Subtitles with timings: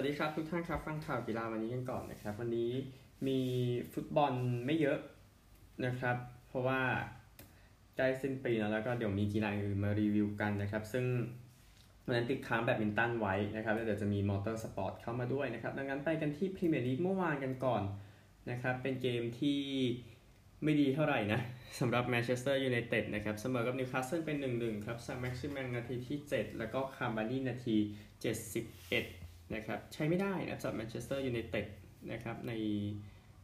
[0.00, 2.70] สวัสดีครับทุกท่านครับฟังข่าวกีฬาวันนี้กันก่อนนะครับ วันนี้
[3.26, 3.40] มี
[3.92, 4.32] ฟุตบอล
[4.66, 4.98] ไม่เยอะ
[5.86, 6.16] นะครับ
[6.48, 6.80] เพราะว่า
[7.96, 11.04] ใกล้สิ้นปีแล้วแล้วก็เดี๋ยวมีกีฬาอื่นมารีวิวกันนะครับ ซึ่ง
[12.06, 17.82] วันนั้นติดค้างแบดมินตันไว้นะครับแล้วเดี๋ยวจะมีมอเตอร์สปอร์ตเข้ามาด้วยนะครับ ดังนั้นไปกันที่พรีเมียร์ลีกเมื่อวานกันก่อน
[18.50, 19.60] นะครับ เป็นเกมที่
[20.64, 21.40] ไม่ดีเท่าไหร่นะ
[21.80, 31.66] สำหรับแมนเชสเตอร์ยูไนเต็ดนะครับเสมอกับนิวคาสเซิลเป็น 1-1 ครับแซงต์แม็กซิแมงนาทีที่ 7 แล้วก็คาร์บานีนาที 71 นะครับใช้ไม่ได้นะสำหรับแมนเชสเตอร์ยูไนเต็ด
[32.12, 32.52] นะครับใน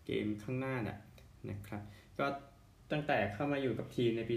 [0.07, 0.99] เกมข้างหน้านะ
[1.51, 1.83] นะครับ
[2.19, 2.27] ก็
[2.93, 4.37] ตั้งแต่เข้ามาอยู่กับทีมในปี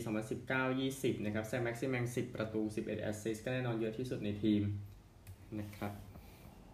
[0.62, 4.62] 2019-20 นะครับแซงต์แม็กซิแมง 10 ประตู 11 assist ก็แน่นอนเยอะที่สุดในทีม
[5.60, 5.94] นะครับ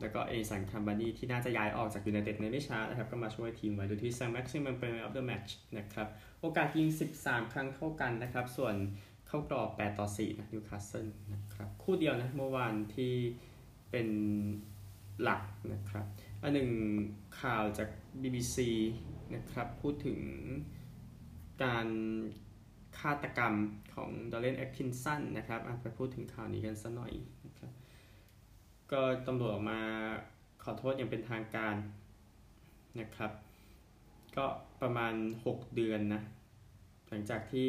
[0.01, 6.07] แล้วก็เอดินสันคาวานีที่น่าจะย้ายออกจากยูไนเต็ดในไม่ช้านะครับ ก็มาช่วยทีมไว้โดยที่แซงต์แม็กซิแมงเป็น man of the match นะครับ
[6.41, 6.87] โอกาสยิง
[7.19, 8.75] 13 ครั้งเท่ากันนะครับ ส่วน
[9.27, 13.13] เข้ากรอบ 8 ต่อ 4 นะนิวคาสเซิลนะครับ คู่เดียวนะเมื่อวานที่
[13.91, 14.07] เป็น
[15.21, 15.41] หลัก
[15.73, 16.05] นะครับ
[16.41, 16.69] อันหนึ่ง
[17.41, 17.89] ข่าวจาก
[18.21, 18.57] BBC
[19.35, 20.19] นะครับพูดถึง
[21.63, 21.87] การ
[22.99, 23.53] ฆาตกรรม
[23.93, 27.13] ของดอเลนแอคคินสันนะครับไปพูดถึงข่าวนี้กันสัหน่อย
[27.45, 27.71] นะครับ
[28.91, 29.79] ก็ตำรวจออกมา
[30.63, 31.75] ขอโทษอย่างเป็นทางการ
[32.99, 33.31] นะครับ
[34.37, 34.45] ก็
[34.81, 35.13] ประมาณ
[35.45, 36.21] 6 เดือนนะ
[37.09, 37.67] หลังจากที่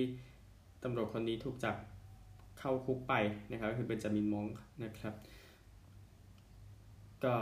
[0.83, 1.77] ตำรวจคนนี้ถูกจับ
[2.59, 3.15] เข้าคุกไป
[3.51, 4.47] นะครับก็คือเป็นจามินมอง
[4.85, 5.15] นะครับ
[7.25, 7.35] ก็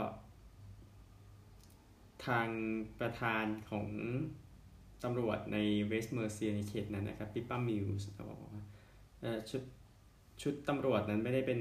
[2.27, 2.47] ทาง
[2.99, 3.87] ประธานของ
[5.03, 8.55] ตำรวจในเวสต์เมอร์เซียในเขตนั้นนะครับปิปป้ามิลส์บอกว่า
[9.49, 9.63] ชุด
[10.41, 11.59] ชุดตำรวจนั้นไม่ได้เป็น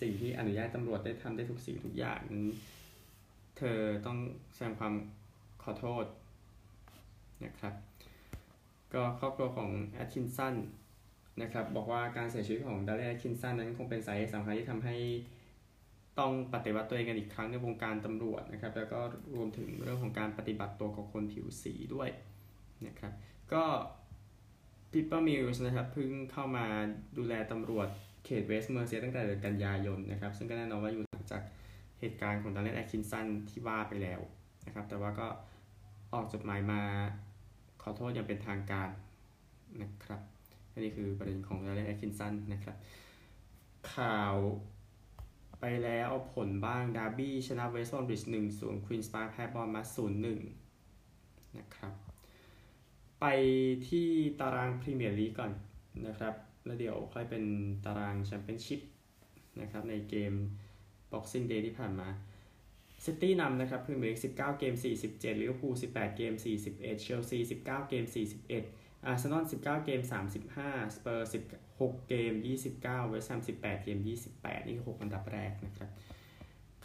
[0.00, 2.46] สิ่งที่อนุญาตตำรวจได้ทำได้ทุกสิ่งทุกอย่างนั้น
[3.56, 4.18] เธอต้อง
[4.54, 4.94] แสดงความ
[5.62, 6.04] ขอโทษ
[7.44, 7.74] นะครับ
[8.94, 10.54] ก็ครอบครัวของแอดคินสัน
[11.42, 14.96] นะครับบอกว่าการเสียชีวิตของดาร์เรนแอดคินสันนั้นคงเป็นสาเหตุสำคัญที่ทำให้
[16.18, 19.00] ต้องปฏิวัติตัวเองกันอีกครั้งในวงการตำรวจนะครับ แล้วก็
[19.34, 22.08] รวมถึงเรื่องของการปฏิบัติตัวของคนผิวสีด้วย
[22.86, 23.12] นะครับ
[23.52, 23.64] ก็
[24.92, 26.66] พิปเปอร์มิลส์นะครับเพิ่งเข้ามา
[27.18, 27.88] ดูแลตำรวจ
[28.24, 31.42] เขตเวสต์เมอร์เซียตั้งแต่เดือนกันยายนนะครับ ซึ่งก็แน่นอนว่าอยู่หลังจาก
[32.00, 34.20] เหตุการณ์ของดาร์เรนแอคคินสันที่ว่าไปแล้ว
[34.66, 35.26] นะครับ แต่ว่าก็
[36.14, 36.80] ออกจดหมายมา
[37.82, 38.88] ขอโทษอย่างเป็นทางการ
[39.82, 40.20] นะครับ
[40.72, 42.76] อันนี้คือประเด็นของดาร์เรนแอคคินสันนะครับ
[43.94, 44.34] ข่าว
[45.60, 50.40] ไปแล้วผลบ้างดาร์บี้ชนะเวสต์บอมบริดจ์หนึ่งศูนย์ควีนส์ปาร์คแพ้บอร์นมัธศูนย์หนึ่ง
[51.58, 51.92] นะครับ
[53.20, 53.26] ไป
[53.88, 54.08] ที่
[54.40, 55.52] ตารางพรีเมียร์ลีกก่อน
[56.06, 57.44] นะครับ แล้วเดี๋ยวค่อยเป็น
[57.84, 58.80] ตารางแชมเปี้ยนชิพ
[59.60, 60.32] นะครับในเกม
[61.10, 62.08] Boxing Day ที่ผ่านมา
[63.04, 64.74] ซิตี้นำนะครับพรีเมียร์ลีก19 เกม
[65.08, 68.46] 47ลิเวอร์พูล18 เกม 41เชลซี19 เกม 41
[69.06, 70.00] อาร์เซนอล19 เกม
[70.50, 71.30] 35 สเปอร์
[71.68, 72.32] 16 เกม
[72.70, 73.98] 29 เวสต์แฮม18 เกม
[74.32, 75.90] 28 นี่คือ 6 อันดับแรกนะครับ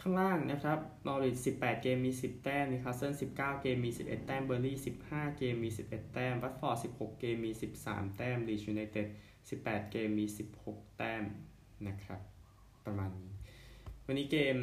[0.00, 4.76] ข้างล่างนะครับนอริช18 เกมมี 10 แต้มนิวคาสเซิล19 เกมมี 11 แต้ม เบิร์นลีย์
[5.06, 7.52] 15 เกมมี 11 แต้ม วัตฟอร์ด 16 เกมมี
[7.84, 9.06] 13 แต้ม ลีดส์ยูไนเต็ด
[9.50, 10.26] 18 เกมมี
[10.62, 11.24] 16 แต้ม
[11.86, 12.20] นะครับ
[12.86, 13.32] ประมาณนี้
[14.06, 14.56] วันนี้เกม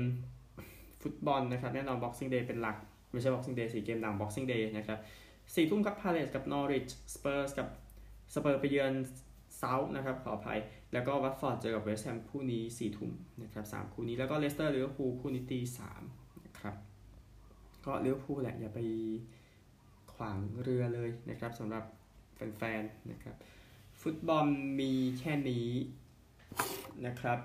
[1.02, 2.78] ฟุตบอลนะครับ แน่นอน Boxing Day เป็นหลัก
[3.12, 5.00] ไม่ใช่ Boxing Day สี่เกมดัง Boxing Day นะครับ
[5.56, 7.68] สี่ทุ่มครับพาเลสกับนอริชสเปอร์สกับ
[8.34, 8.94] สเปอร์ไปเยือน
[9.58, 10.60] เซาท์นะครับขออภัย
[10.94, 13.12] แล้วก็วัตฟอร์ดเจอกับเวสต์แฮมคู่นี้สี่ทุ่ม
[13.44, 16.02] นะครับสามคู่นี้แล้วก็เลสเตอร์ลิเวอร์พูลคู่นี้ตีสาม
[16.46, 16.76] นะครับ
[17.86, 18.80] ก็ลิเวอร์พูลแหละอย่าไป
[20.14, 21.84] ขวางเรือเลยนะครับสำหรับ
[22.36, 23.36] แฟนๆนะครับ
[24.02, 24.46] ฟุตบอล
[24.80, 25.70] มีแค่นี้
[27.06, 27.40] นะครับ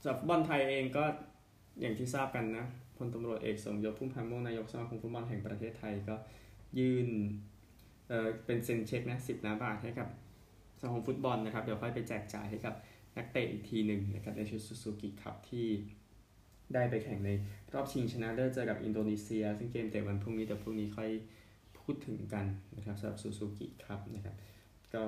[0.00, 1.04] สำหรับบอลไทยเองก็
[1.80, 6.14] อย่างที่ทราบกันนะพลตำรวจเอกสมยศพุ่มพันธ์ม่วงนายกสมาคมฟุตบอลแห่งประเทศไทยก็
[6.78, 7.08] ยื่น
[8.08, 10.08] เออเป็นเซ็นเช็คนะสิบล้านบาทให้กับ
[10.80, 12.74] สมาคมฟุตบอลนะครับ เดี๋ยวค่อยไปแจกจ่ายให้กับ
[13.16, 15.66] นักเตะอีกทีหนึ่งนะครับในชุดซูซูกิคัพที่
[16.74, 17.30] ได้ไปแข่งใน
[17.74, 21.10] รอบชิงชนะเลิศเจอกับอินโดนีเซีย ซึ่งเกมเตะวันพรุ่งนี้แต่พรุ่งนี้ค่อย
[21.78, 22.46] พูดถึงกัน
[22.76, 24.34] นะครับสำหรับซูซูกิคัพนะครับ
[24.94, 25.02] ก็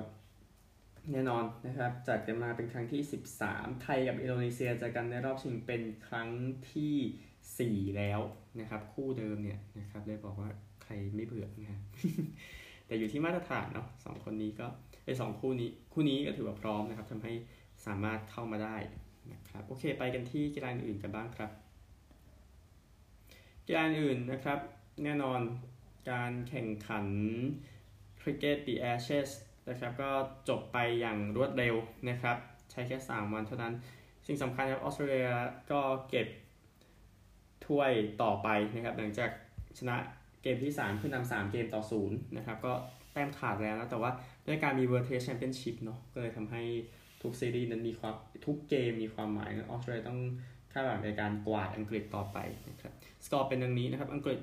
[1.11, 3.01] แน่นอนนะครับ จัดกันมาเป็นครั้งที่
[3.41, 6.29] 13 ไทยกับอินโดนีเซียเจอกันในรอบชิงเป็นครั้ง
[6.73, 8.19] ที่ 4 แล้ว
[8.59, 10.49] นะครับ คู่เดิมเนี่ยนะครับเลยบอกว่า
[10.83, 11.81] ใครไม่เบื่อนะ
[12.85, 14.67] แต่อยู่ที่มาตรฐานเนาะสองคนนี้ก็
[15.05, 17.33] ไอสองคู่นี้คู่นี้ก็ถือว่าพร้อมนะครับทำให้
[17.85, 18.77] สามารถเข้ามาได้
[19.31, 21.51] นะครับโอเค ไปกันที่กีฬาอื่นกันบ้างครับ
[23.67, 24.59] กีฬาอื่นนะครับ
[25.03, 25.39] แน่นอน
[26.11, 27.05] การแข่งขัน
[28.21, 29.29] คริกเก็ตดีแอชเชส
[29.69, 30.11] นะครับก็
[30.49, 31.75] จบไปอย่างรวดเร็ว
[32.09, 32.37] นะครับ
[32.71, 33.73] ใช้แค่ 3 วันเท่านั้น
[34.27, 35.29] สิ่งสำคัญครับออสเตรเลีย
[35.71, 36.27] ก็เก็บ
[37.65, 39.31] ถ้วยต่อไปนะครับ หลังจาก
[39.77, 39.95] ชนะ
[40.45, 42.73] เกมที่3ขึ้นนำ3เกมต่อ0นะครับก็
[43.13, 44.11] แต้มขาดแล้วนะแต่ว่า
[44.47, 46.61] ด้วยการมี World Test Championship เนาะก็เลยทำให้
[47.21, 48.15] ทุกซีรีส์นั้นมีความ
[48.45, 50.19] ทุกเกมมีความหมายนะออสเตรเลียต้อง
[50.71, 52.37] คาดหวังในการกวาดอังกฤษต่อไป
[52.69, 52.93] นะครับ
[53.25, 54.39] สกอร์เป็นดังนี้นะครับ อังกฤษ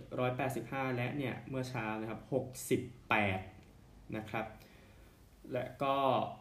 [0.46, 2.20] 185 และเนี่ย เมื่อเช้านะครับ
[3.38, 4.46] 68 นะครับ
[5.52, 5.94] และก็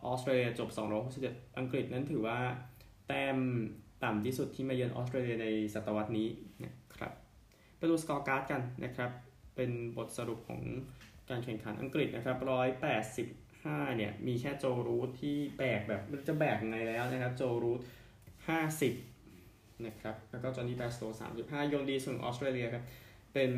[0.06, 0.70] ออสเตรเลียจบ
[1.14, 2.40] 267 อังกฤษนั้นถือว่า
[3.08, 3.38] แต้ม
[4.04, 6.28] ต่ำที่สุดที่มาเยือนออสเตรเลียในศตวรรษนี้
[6.64, 7.12] นะครับ
[7.78, 9.12] ไปดู scorecard กันนะครับ
[9.62, 10.62] เป็นบทสรุปของ
[11.30, 12.38] การแข่งขันอังกฤษนะครับ
[13.18, 17.82] 185เนี่ยมีแค่โจรูทที่แบกแบบมันจะแบกยังไงแล้วนะครับโจรูท
[19.02, 21.04] 50นะครับแล้วก็จอห์นนี่แบร์สโตว์
[21.38, 22.84] 35โยนดีส่วนออสเตรเลียครับ
[23.34, 23.52] เป็น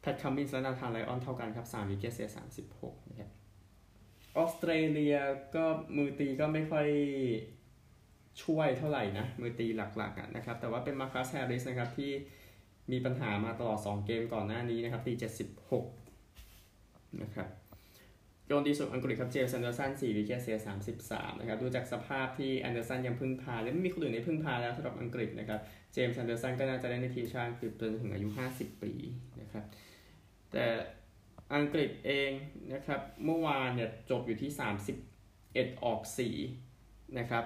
[0.00, 2.28] แพทคัมมินส์และนาธานไลออนเท่ากันครับ3 wicket เสีย
[2.68, 3.30] 36นะครับ
[4.36, 5.16] ออสเตรเลีย
[5.56, 5.64] ก็
[5.96, 6.88] มือตีก็ไม่ค่อย
[8.42, 12.12] ช่วยเท่าไหร่นะมือตีหลักๆนะครับแต่ว่าเป็นมาร์คัสแฮร์ริสนะครับที่
[12.92, 15.12] มีปัญหามาตลอด 2 เกมก่อนหน้านี้นะครับตี
[15.96, 17.48] 76 นะครับ
[18.46, 20.58] โยนดีสุดอังกฤษครับเจมส์แอนเดอร์สัน4 wicket เสีย
[20.98, 25.60] 33 นะครับ ดูจากสภาพที่แอนเดอร์สันยังพึ่งพา และไม่มีคนอื่นในพึ่งพาแล้วสำหรับอังกฤษนะครับ
[25.92, 28.92] เจมส์แอนเดอร์สันก็น่าจะได้ในทีมชาติคือจนถึงอายุ 50 ปี
[29.40, 29.64] นะครับ
[30.52, 30.64] แต่
[31.54, 32.30] อังกฤษเอง
[32.72, 34.50] นะครับ เมื่อวานเนี่ยจบอยู่ที่
[35.16, 36.00] 31 ออก
[36.58, 37.44] 4 นะครับ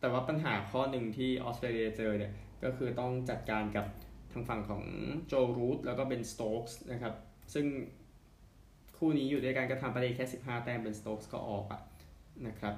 [0.00, 2.32] แต่ว่าปัญหาข้อหนึ่งที่ออสเตรเลียเจอเนี่ย
[2.64, 3.86] ก็คือต้องจัดการกับ
[4.32, 4.84] ทางฝั่งของ
[5.26, 7.14] โจรูทแล้วก็เป็นสโต๊กส์นะครับ
[7.54, 7.66] ซึ่ง
[8.96, 11.80] คู่นี้อยู่ด้วยกันก็ทำไปได้แค่ 15 แต้มเป็นสโต๊กส์ก็ออกอะ
[12.46, 12.74] นะครับ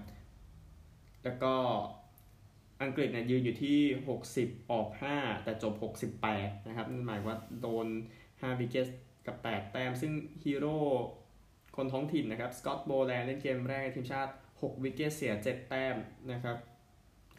[1.24, 1.54] แล้วก็
[2.82, 3.78] อังกฤษเนี่ยยืนอยู่ที่
[4.26, 5.74] 60 ออก 5 แต่จบ
[6.20, 7.86] 68 นะครับนั่นหมายว่าโดน
[8.22, 8.88] 5 วิกเกต
[9.26, 10.12] กับ 8 แต้ม ซึ่ง
[10.44, 10.76] ฮีโร่
[11.76, 15.96] คนท้องถิ่นนะครับ สกอตโบแลนด์เล่นเกมแรกทีมชาติ 6 wicket เสีย 7 แต้ม
[16.32, 16.56] นะครับ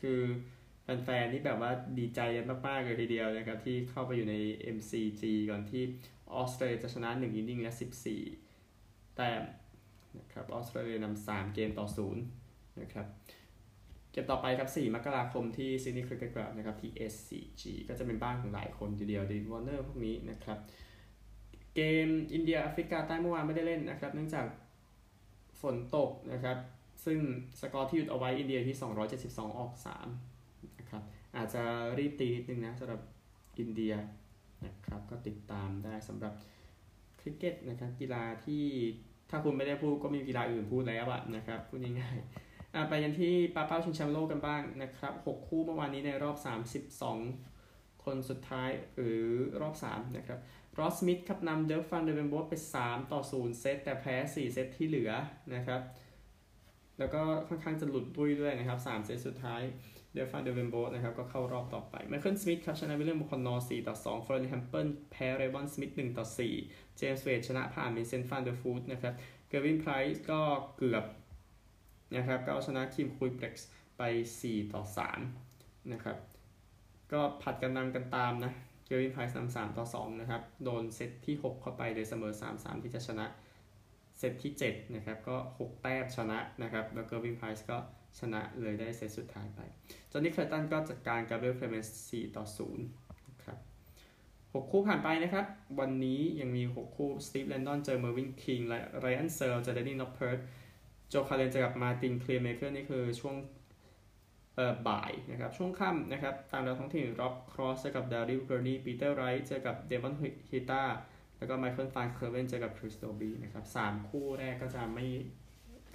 [0.01, 0.21] คือ
[0.85, 4.35] แฟนๆนี่แบบว่าดีใจกันมากๆเลยทีเดียวนะครับ ที่เข้าไปอยู่ใน
[4.75, 5.83] MCG ก่อนที่
[6.33, 7.73] ออสเตรเลียจะชนะ 1 inning และ
[8.45, 9.43] 14 แต้ม
[10.19, 11.87] นะครับออสเตรเลียนำ3 เกมต่อ
[12.33, 13.07] 0 นะครับ
[14.11, 20.57] เกมต่อไปครับ 4 มกราคมที่ซิดนีย์คริกเก็ตคลับนะครับที่ SCG ก็จะเป็นบ้านของหลายคนทีเดียวดีวอร์เนอร์พวกนี้นะครับ
[21.75, 24.45] เกมอินเดียแอฟริกาใต้เมื่อวานไม่ได้เล่นนะครับ เนื่องจาก
[25.61, 26.57] ฝนตกนะครับ
[27.05, 27.19] ซึ่ง
[27.59, 28.75] สกอร์ที่หยุดเอาไว้อินเดียที่
[29.17, 30.34] 272 ออก3นะครับ
[31.37, 31.63] อาจจะ
[31.97, 33.01] รีบตีนิดนึงนะสำหรับ
[33.59, 33.93] อินเดีย
[34.65, 36.33] นะครับก็ติดตามได้สำหรับ
[37.19, 38.63] คริกเก็ตนะครับกีฬาที่
[39.29, 46.37] ถ้าคุณไม่ได้พูดก็มีกีฬาอื่นพูดแล้วอะนะครับพูดง่ายๆไปกันที่ปาเป้าชิงแชมป์โลกกันบ้างนะครับ 6 คู่เมื่อวานนี้ในรอบ
[47.21, 49.25] 32 คนสุดท้ายหรือ
[49.61, 50.39] รอบ 3 นะครับ
[50.79, 55.11] รอสมิธครับนำเดลฟันเดเวนโบสไป 3 ต่อ 0 เซต แต่แพ้ 4 เซตที่เหลือ
[55.55, 55.81] นะครับ
[56.99, 59.61] แล้วก็ค่อนข้างจะหลุดบุยด้วยนะครับ 3 เซตสุดท้าย
[60.15, 66.25] เดลฟันเดเวนโบสนะครับก็เข้ารอบต่อไปไมเคิลสมิธครับชนะวิลเลียมบุคอนนอร์4ต่อ2ฟลอร์นแฮมเปิลแพ้เรบอนสมิธ1ต่อ
[66.61, 69.13] 4เจมส์เวดชนะผ่านมิเซนฟันเดอร์ฟูดนะครับ
[69.47, 70.41] เกอร์วินไพรส์ก็
[70.77, 71.05] เกือบ
[72.15, 74.01] นะครับก็เอาชนะคิมคุยเบร็กซ์ไป
[74.39, 74.83] 4 ต่อ
[75.37, 76.17] 3นะครับ
[77.11, 78.51] ก็ผัดกันนำกันตามนะ
[78.87, 83.25] เกอร์วินไพรส์นำ3ต่อ2นะครับโดนเซตที่ 6 เข้าไปเลยเสมอ 3-3 ที่จะชนะ
[84.17, 87.77] เซตที่7นะครับก็ 6 แต้มชนะนะครับแล้วเกอร์วินไพรส์ก็
[88.19, 89.59] ชนะเลยได้เซตสุดท้ายไป
[90.11, 92.77] จอห์นนี่เคลตันก็จัดการกับเบลเคลเมนส์4ต่อ0
[93.29, 93.57] นะครับ
[94.15, 95.45] 6คู่ผ่านไปนะครับ
[95.79, 100.39] วันนี้ยังมี 6 คู่สตีฟเลนนอนเจอเมอร์วินคิงและไรอันเซิร์ลเจอแดนนี่น็อปเพิร์ต
[101.09, 103.35] โจคาเลนจะกับมาตินเคลียร์เมเกอร์นี่คือช่วง
[104.55, 110.13] เอ่อบ่ายนะครับ ช่วงค่ำนะครับ ตามเวลาท้องถิ่นร็อบครอสเจอกับดาริลเกอร์นีปีเตอร์ไรท์เจอกับเดวอน
[110.51, 110.83] ฮิต้า
[111.37, 115.05] แล้วก็ไมเคิลฟานเคอร์เวนเจอกับคริสโตบีนะครับสามคู่แรกก็จะไม่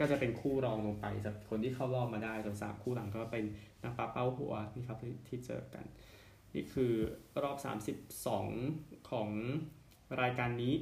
[0.00, 3.44] ก็จะเป็นคู่รองลงไปจากคนที่เข้ารอบมาได้ส่วนสามคู่หลังก็เป็น
[3.82, 5.84] นักปาเป้าหัวนี่ครับที่เจอกัน
[6.54, 6.92] นี่คือ
[7.42, 7.56] รอบ
[8.32, 9.28] 32 ของ
[10.20, 10.74] รายการนี้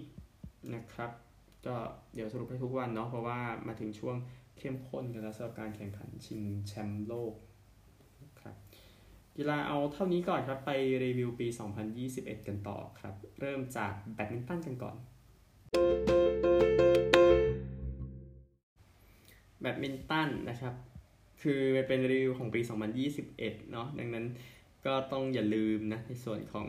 [0.75, 1.11] นะครับ
[1.67, 1.77] ก็
[2.15, 4.17] เดี๋ยวสรุปให้ทุกวันเนาะเพราะว่ามาถึงช่วง
[4.59, 7.35] เข้มข้นกันแล้วสำหรับการแข่งขันชิงแชมป์โลก
[8.41, 8.55] ครับ
[9.37, 10.71] กีฬาเอาเท่านี้ก่อนครับไป
[11.05, 11.47] รีวิวปี
[11.99, 14.97] 2021 กันต่อครับ เริ่มจากแบดมินตันกันก่อน
[19.61, 20.75] แบดมินตันนะครับ
[21.43, 22.61] คือเป็นรีวิวของปี
[23.17, 24.27] 2021 เนาะดังนั้น
[24.87, 26.69] ก็ต้องอย่าลืมนะ ในส่วนของ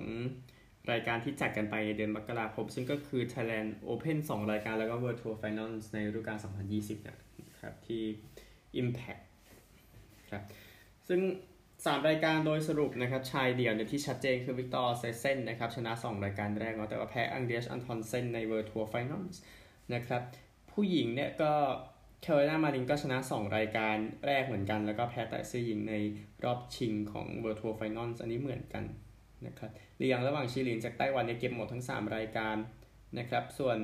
[0.92, 6.38] รายการที่จัดกันไปในเดือนมกราคม ซึ่งก็คือ Thailand Open 2 รายการแล้วก็ World Tour Finals ในฤดูกาล
[6.74, 8.04] 2020 นะครับ ที่
[8.82, 9.24] Impact
[10.32, 10.44] ครับ
[11.08, 11.22] ซึ่ง
[11.66, 19.36] 3 รายการโดยสรุปนะครับ ชายเดี่ยวเนี่ยที่ชัดเจนคือวิกตอร์แอกเซลเซนนะครับ ชนะ 2 รายการแรกเนาะแต่ว่าแพ้อันเดอร์สอันทอนเซนใน World Tour Finals
[19.94, 20.22] นะครับ
[20.72, 21.52] ผู้หญิงเนี่ยก็
[22.22, 23.96] แคโรไลนามารินก็ชนะ 2 รายการ
[24.26, 25.96] แรกเหมือนกัน แล้วก็แพ้ไต้ซื่ออิงใน
[26.44, 28.84] รอบชิงของ World Tour Finals อันนี้เหมือนกัน
[29.46, 32.56] นะครับเรียงระหว่างฉีหลินจากไต้หวันเนี่ยเก็บหมดทั้ง 3 รายการ
[33.18, 33.78] นะครับ ส่วน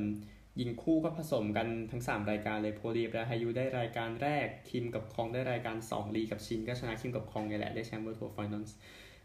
[0.60, 8.63] ยิงคู่ก็ผสมกันทั้ง 3 รายการเลยโพลีราฮายูได้รายการแรก คิมกับคองได้รายการ 2 ลีกับชินก็ชนะคิมกับคองนี่แหละได้แชมป์เวิร์ทัวร์ไฟนอล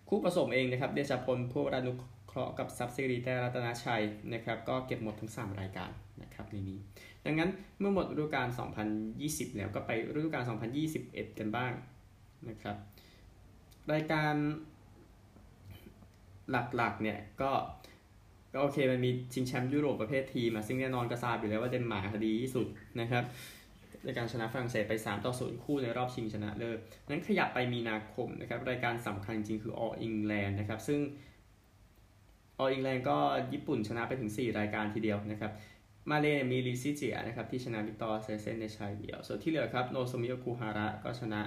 [0.09, 1.93] คู่ผสมเองนะครับเดชาพลพัววรานุ
[2.27, 5.91] เคราะห์กับทรัพย์สิรีแต้รัตนชัยนะครับก็เก็บหมดทั้ง 3 รายการ
[6.23, 6.79] นะครับในนี้
[7.27, 8.49] ดังนั้นเมื่อหมดฤดูกาล
[9.03, 10.45] 2020 แล้วก็ไปฤดูกาล
[10.91, 11.73] 2021 กันบ้าง
[12.49, 12.77] นะครับ
[13.93, 14.35] รายการ
[16.51, 17.51] หลักๆเนี่ยก็
[18.53, 22.67] ก็โอเคมันมีชิงแชมป์ยุโรปประเภททีมซึ่งแน่นอนก็ทราบอยู่แล้วว่าเดนมาร์กดีที่สุด
[23.01, 23.25] นะครับ
[24.05, 26.79] ในการชนะฝรั่งเศสไป 3 ต่อ 0 คู่ในรอบชิงชนะเลิศ
[27.11, 31.01] นั้นขยับไปมีนาคมนะครับ รายการสำคัญจริงคือ All England นะครับ ซึ่ง
[32.59, 33.19] All England ก็
[33.53, 35.53] ญี่ปุ่นชนะไปถึง 4 รายการทีเดียวนะครับ
[36.11, 41.43] มาเลมีลีซีเจียนะครับที่ชนะวิกเตอร์แอ็กเซลเซนในชายเดี่ยว ส่วนที่เหลือครับโนโซมิโอคุฮาระก็ชนะ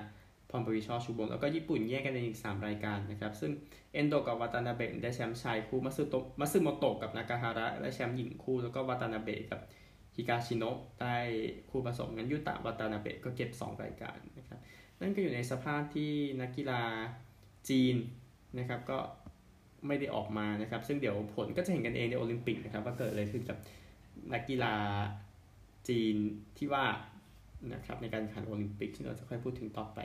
[0.49, 3.51] พรปวีณ์ช่อชูวงศ์แล้วก็ญี่ปุ่นแยกกันในอีก 3 รายการนะครับ ซึ่ง
[3.93, 9.59] เอนโดกับวาตานาเบะได้แชมป์ชายคู่มัตสึโตมัตสึโมโตะกับนากาฮาระได้แชมป์หญิงคู่แล้วก็วาตานาเบะกับ
[10.15, 11.15] ฮิกาชิโนะได้
[11.69, 14.59] คู่ผสมงั้นยุตะวาตานาเบะก็เก็บ 2 รายการนะครับ
[14.99, 16.81] นั่นก็อยู่ในสภาพที่นักกีฬา
[17.69, 17.95] จีน
[18.59, 18.99] นะครับก็
[19.87, 23.57] ไม่ได้ออกมานะครับ ซึ่งเดี๋ยวผลก็จะเห็นกันเองในโอลิมปิกนะครับว่าเกิดอะไรขึ้นกับ
[24.33, 24.75] นักกีฬา
[25.89, 26.15] จีน
[26.57, 26.85] ที่ว่า
[27.73, 29.99] นะครับในการแข่งขันโอลิมปิกที่เราจะค่อยพูดถึงต่อไป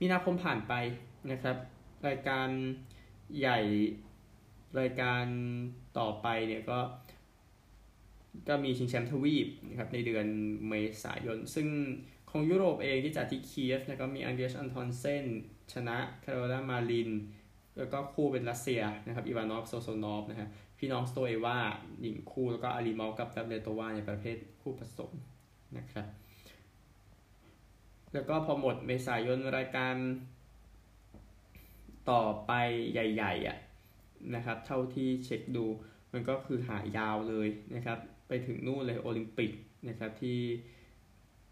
[0.00, 0.74] มีนาคมผ่านไป
[1.30, 1.56] นะครับ
[2.06, 2.48] รายการ
[3.38, 3.60] ใหญ่
[4.80, 5.24] รายการ
[5.98, 6.78] ต่อไปเนี่ยก็
[8.48, 10.26] ก็มีชิงแชมป์ทวีปนะครับในเดือน
[10.68, 10.72] เม
[11.04, 11.68] ษายน ซึ่ง
[12.30, 15.24] ของยุโรปเองที่จัดที่เคียฟนะก็มีอันเดรสอันทอนเซน
[15.72, 17.10] ชนะคาโรลินามาริน
[17.78, 20.48] แล้วก็คู่เป็นรัสเซียนะครับอีวานอฟโซโซนอฟนะครับ
[20.84, 21.58] พี่น้องสโตเอวา
[22.00, 25.12] หญิงคู่แล้วก็อาลีมอฟกับดาฟเลโตวาในประเภทคู่ผสม
[25.78, 26.06] นะครับ
[28.12, 29.94] แล้วก็พอหมดเมษายนรายการ
[32.10, 32.52] ต่อไป
[32.92, 33.58] ใหญ่ๆอะ
[34.34, 35.64] นะครับ เท่าที่เช็คดู
[36.12, 37.98] มันก็คือหายาวเลยนะครับ
[38.28, 39.52] ไปถึงนู่นเลยโอลิมปิก
[39.88, 40.38] นะครับที่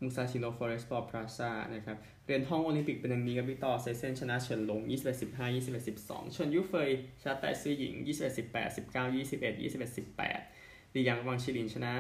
[0.03, 6.91] มุซาชิโน Forest Sport Plaza นะครับเหรียญทองโอลิมปิกเป็นอย่างนี้ครับวิกเตอร์แอ็กเซลเซนชนะเฉินหลง 21 15 21 12เฉินยูเฟย
[7.23, 9.99] ชนะไต้ซื่ออิง 21 18 19 21 21
[10.39, 11.93] 18ลีหยางหวังฉีหลินชนะ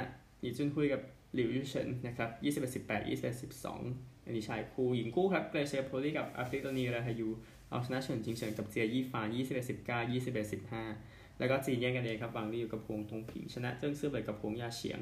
[0.45, 1.01] หลี่จุนฮุยกับ
[1.35, 7.29] หลิวยูเฉินนะครับ21 18 21 12อันนี้ชายคู่หญิงคู่ครับเกรเซียโพลีกับอาพริยานีราฮายู
[7.71, 15.01] เอาชนะเฉินจิงเฉินกับเจียยี่ฟาน21 19 21 15แล้วก็จีนแย่งกันเองครับวางลี่อยู่กับพงตงผิงชนะเจิ้งซื่อเบิดกับพงยาเฉียง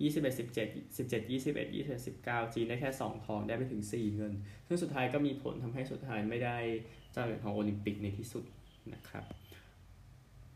[0.00, 4.32] 21 17 17 21 21 19จีนได้แค่2ทองได้ไปถึง4เงิน
[4.66, 6.56] ซึ่งสุดท้ายก็มีผลทำให้สุดท้ายไม่ได้
[7.12, 8.44] เจ้าเหรียญทองโอลิมปิกในที่สุด
[8.94, 9.24] นะครับ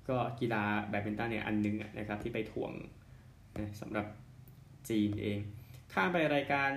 [0.08, 2.72] ก็กีฬาแบดมินตันเนี่ยอันนึงนะครับที่ไปถ่วง
[3.58, 4.06] นะสำหรับ
[4.88, 5.38] จีนเอง
[5.92, 6.70] ข้ามไปรายการ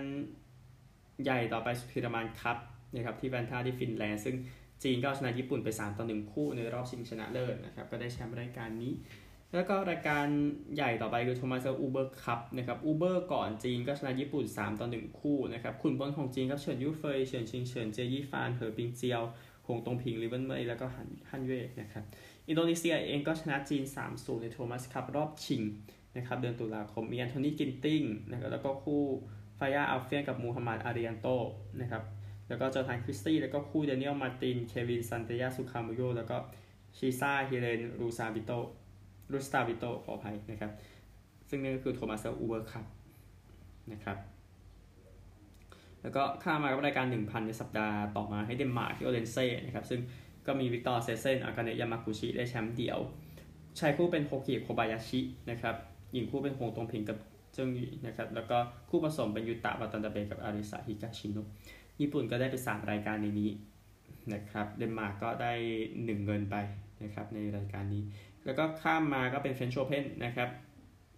[1.24, 2.58] ใหญ่ต่อไปสุธีรมาน Cup
[2.96, 4.36] นะครับที่วันตาที่ฟินแลนด์ซึ่ง
[4.84, 8.92] จีนก็ชนะญี่ปุ่นไป 3 ต่อ 1 คู่ในรอบชิงชนะเลิศนะครับ ก็ได้แชมป์รายการนี้
[9.54, 10.26] แล้วก็รายการ
[10.76, 19.24] ใหญ่ต่อไปคือ Thomas Uber Cup นะครับ Uber ก่อนจีนก็ชนะญี่ปุ่น 3 ต่อ 1 คู่นะครับขุนพลของจีนครับเฉินยูเฟยเฉินชิงเฉินเจี่ยอี้ฟานเหอปิงเจียว
[19.68, 22.04] เจิ้งตงพิงหลี่เวินเหมยแล้วก็ฮันฮันเว่นะครับ
[22.50, 25.62] อินโดนีเซียเองก็ชนะจีน 3-0 ใน Thomas Cup รอบชิง
[26.18, 28.02] นะครับเดือนตุลาคมมีแอนโทนีกินติง
[28.32, 29.04] นะครับแล้วก็คู่
[29.60, 31.28] ฟาจาร์อัลเฟียนกับมูฮัมหมัดอาร์เดียนโต
[31.82, 32.04] นะครับ
[32.48, 36.38] แล้วก็โจนาทานคริสตี้แล้วก็คู่ดาเนียลมาร์ตินเควินซันจายาสุคามุลโจแล้วก็
[36.98, 38.52] ชิซาเฮเลนรูซาบิโต
[39.32, 40.72] รูสตาบิโตขออภัยนะครับ
[41.50, 42.86] ซึ่งนี่ก็คือ Thomas Uber Cup
[43.92, 44.18] นะครับ
[46.02, 50.02] แล้วก็ข้ามากับรายการ 1,000 ในสัปดาห์ต่อมาให้เดนมาร์กที่โอเลนเซ่นะครับซึ่ง
[50.48, 53.00] ก็มีวิกเตอร์แอ็กเซลเซนอากาเนะยามากุชิได้แชมป์เดี่ยว
[53.80, 55.20] ชายคู่เป็นโฮกิโคบายาชิ
[55.52, 55.76] นะครับ
[56.14, 57.18] หญิงคู่เป็นหวงตงพิงกับ
[57.54, 58.58] เจิ้งอวี่นะครับแล้วก็
[58.90, 61.48] คู่ผสมเป็นยูตะวาตานาเบะกับอาริสาฮิกาชิโนะ
[62.02, 63.52] ญี่ปุ่นก็ได้ไป3รายการในนี้
[64.34, 65.54] นะครับเดนมาร์กก็ได้
[65.92, 66.56] 1 เงินไป
[67.04, 68.02] นะครับในรายการนี้
[68.48, 70.50] แล้วก็ข้ามมาก็เป็น French Open นะครับ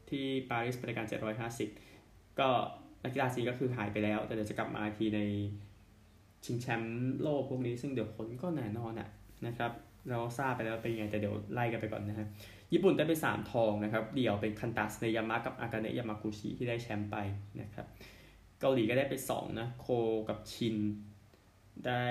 [0.10, 1.06] ที่ปารีสรายการ
[1.72, 2.50] 750 ก็
[3.04, 5.20] นักกีฬาจีนก็คือหายไปแล้ว แต่เดี๋ยวจะกลับมาทีใน
[6.46, 9.10] ชิงแชมป์โลกพวกนี้ ซึ่งเดี๋ยวผลก็แน่นอนอะ
[9.48, 9.72] นะครับ
[10.10, 12.28] เราทราบไปแล้วเป็นยังไงแต่เดี๋ยวไล่กันไปก่อนนะฮะ
[12.74, 17.16] ญี่ปุ่นได้ไป 3 ทองนะครับ เดี่ยวเป็นคันตัสเนยามะกับอากาเนยามากุชิที่ได้แชมป์ไป
[17.62, 17.88] นะครับ
[18.60, 19.88] เกาหลีก็ได้ไป 2 นะ โค
[20.30, 20.76] กับชิน
[21.88, 22.04] ได้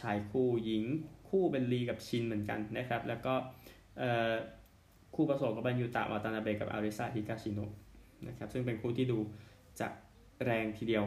[0.00, 0.84] ชายคู่หญิง
[1.28, 3.34] คู่เป็นลีกับชินเหมือนกันนะครับ แล้วก็
[3.98, 4.32] เอ่อ
[5.20, 7.72] คู่ผสมกับบันยูตะวาตานาเบกับอาริซาฮิกาชิโนะ
[8.28, 9.18] นะครับซึ่งเป็นคู่ที่ดู
[9.80, 9.88] จะ
[10.44, 11.04] แรงทีเดียว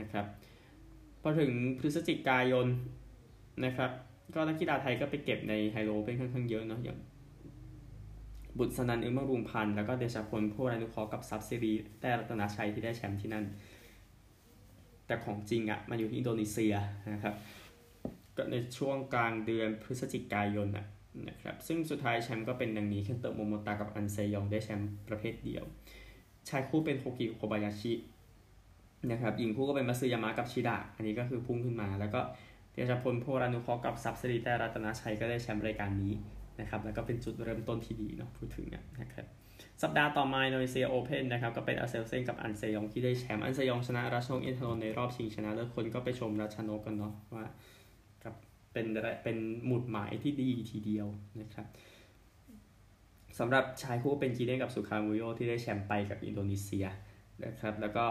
[0.00, 0.24] นะครับ
[1.22, 2.66] พอถึงพฤศจิกายน
[3.64, 3.90] นะครับ
[4.34, 6.98] ก็นักกีฬาไทยก็ไปเก็บใน Hylo Open ค่อนข้างเยอะเนาะอย่าง
[8.58, 13.44] บุศนันทน์อึ๊งบำรุงพันธุ์แล้วก็เดชาพลพัววรานุเคราะห์กับทรัพย์สิรีแต้รัตนชัยที่ได้แชมป์ที่นั่น
[15.06, 16.74] แต่ของจริงอะ่ะมันอยู่ที่อินโดนีเซีย
[17.12, 17.34] นะครับ
[18.36, 20.86] ก็ในช่วงกลางเดือนพฤศจิกายนอะ
[21.28, 25.64] นะครับซึ่งสุดท้ายแชมป์ก็เป็นดังนี้เคนเตอร์โมโมตากับอันเซยองได้แชมป์ประเภทเดี่ยว
[26.48, 27.92] ชายคู่เป็นโคกิโคบายาชิ
[29.10, 32.20] นะครับหญิงคู่ก็เป็นมัตสึยามะกับชิดะ อันนี้ก็คือพุ่งขึ้นมา แล้วก็
[32.72, 36.12] เดชาพลพัววรานุเคราะห์กับทรัพย์สิรีแต้รัตนชัยก็ได้แชมป์รายการนี้
[36.60, 38.66] นะครับแล้วก็เป็นจุดเริ่มต้นที่ดีเนาะพูดถึง
[39.00, 39.26] นะครับ
[39.82, 47.44] สัปดาห์ต่อมาอินโดนีเซีย Open นะครับก็เป็นแอ็กเซลเซนกับอันเซยองที่ได้แชมป์อันเซยองชนะรัชนกอินทนนท์ในรอบชิงชนะเลิศคนก็ไปชมรัชนกกันเนาะว่า
[48.76, 48.90] เป็น
[49.24, 51.06] เป็นหมุดหมายที่ดีทีเดียว
[51.40, 51.66] นะครับ
[53.38, 56.86] สำหรับชายคู่เป็นกิเดียนกับสุคามุลโจที่ได้แชมป์ไปกับอินโดนีเซีย
[57.44, 58.04] นะครับ แล้วก็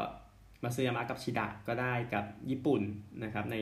[0.64, 2.82] มัตสึยามะกับชิดะก็ได้กับญี่ปุ่น
[3.24, 3.58] นะครับ ใน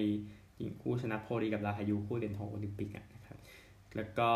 [0.57, 3.37] หญิงคู่ชนะโพลีกับราฮายูคู่เหรียญทองโอลิมปิกนะครับ
[3.95, 4.29] แล้วก็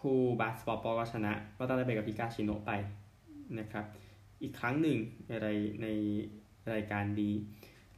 [0.00, 2.72] คู่บาสปอร์ปก็ชนะก็ต้องได้ไปกับฮิกาชิโนะไป
[3.58, 3.84] นะครับ
[4.42, 4.98] อีกครั้งหนึ่ง
[5.28, 5.32] ใน
[5.82, 5.86] ใน
[6.74, 7.30] รายการนี้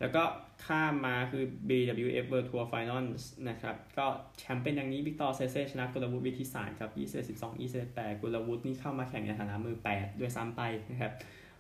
[0.01, 0.23] แล้วก็
[0.67, 4.07] ข้ามมาคือ BWF World Tour Finals นะครับ ก็
[4.39, 6.91] แชมป์เป็นอย่างนี้วิกเตอร์แอ็กเซลเซนชนะกุลวุฒิวิทิตศานต์ครับ
[7.39, 11.13] 22 28กุลวุฒินี่เข้ามาแข่งในฐานะมือ 8 ด้วยซ้ำไปนะครับ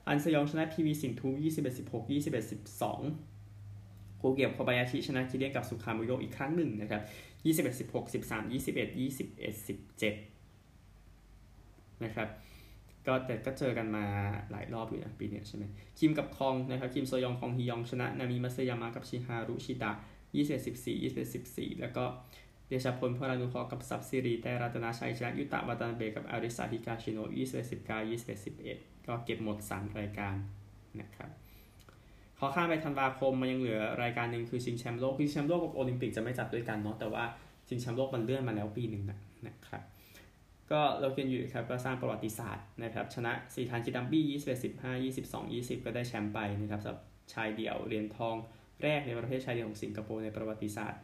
[0.06, 7.02] อันเซยองชนะพีวีสินธุ21 16 21 12กูเกียบโคบายาชิชนะกิเดียนกับสุคามุลโจอีกครั้งหนึ่งนะครับ
[7.44, 12.28] 21 16 13 21 21 17นะครับ
[13.06, 14.04] ก็แต่ก็เจอกันมา
[14.50, 15.64] หลายรอบอยู่นะปีนี้ใช่ไหม
[15.98, 19.92] คิมกับคองนะครับคิมโซยองคองฮียองชนะ นามิมัตสึยามะกับชิฮารุชิดะ
[20.34, 22.04] 21 14 21 14แล้วก็
[22.68, 30.36] เดชพลพรานุเคราะห์กับซับซิรีแต่รัตนาชัยชนะยุตะวัตนาเบกับอาริสาฮิกาชิโนะ21 19 21 11ก็เก็บหมด3รายการ
[31.00, 31.30] นะครับ
[32.38, 37.24] ขอข้ามไปธันวาคมมันยังเหลือรายการหนึ่งคือชิงแชมป์โลกชิงแชมป์โลกกับโอลิมปิกจะไม่จัดด้วยกันเนาะแต่ว่า
[37.68, 39.82] ชิงแชมป์โลกมันเลื่อนมาแล้วปีหนึ่งนะนะครับ
[40.72, 47.00] ก็เราเคนอยู่ครับก็สร้างประวัติศาสตร์นะครับชนะสีทานคิดัมบี้21 15 22 20 ก็ได้แชมป์ไปนะครับสำหรับ
[47.32, 48.36] ชายเดี่ยวเหรียญทอง
[48.82, 51.00] แรกในประเภทชายเดี่ยวของสิงคโปร์ในประวัติศาสตร์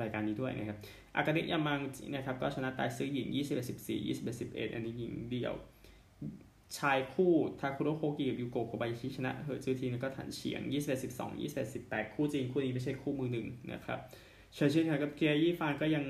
[0.00, 0.78] รายการนี้ด้วยนะครับ
[1.16, 1.80] อากาเนะยามากุชิ
[2.14, 5.54] นะครับก็ชนะไต้ซื่ออิง 21 14 21 11 อันนี้หญิงเดี่ยว
[6.78, 13.98] ชายคู่ทาคุโรโฮกิกับยูโกโคบายาชิชนะเหอจี้ถิงแล้วก็ถานเฉียง 21 12 21 18 คู่จีนคู่นี้ไม่ใช่คู่มือหนึ่งนะครับ
[14.54, 16.04] เฉินชิงเฉินกับเจี่ยอี้ฟานก็ยัง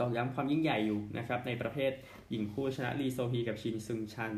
[0.00, 1.92] ตอกย้ำความยิ่งใหญ่อยู่นะครับในประเภท
[2.30, 4.32] หญิงคู่ชนะลีโซฮีกับชินซึงชาน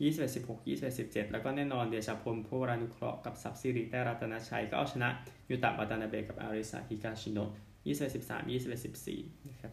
[0.00, 5.08] 21 16 21 17 แล้วก็แน่นอนเดชาพลพัววรานุเคราะห์กับทรัพย์สิรีแต้รัตนชัยก็เอาชนะ
[5.50, 7.50] ยูตะวาตานาเบะกับอาริสาฮิกาชิโนะ
[7.86, 9.72] 21 13 21 14นะครับ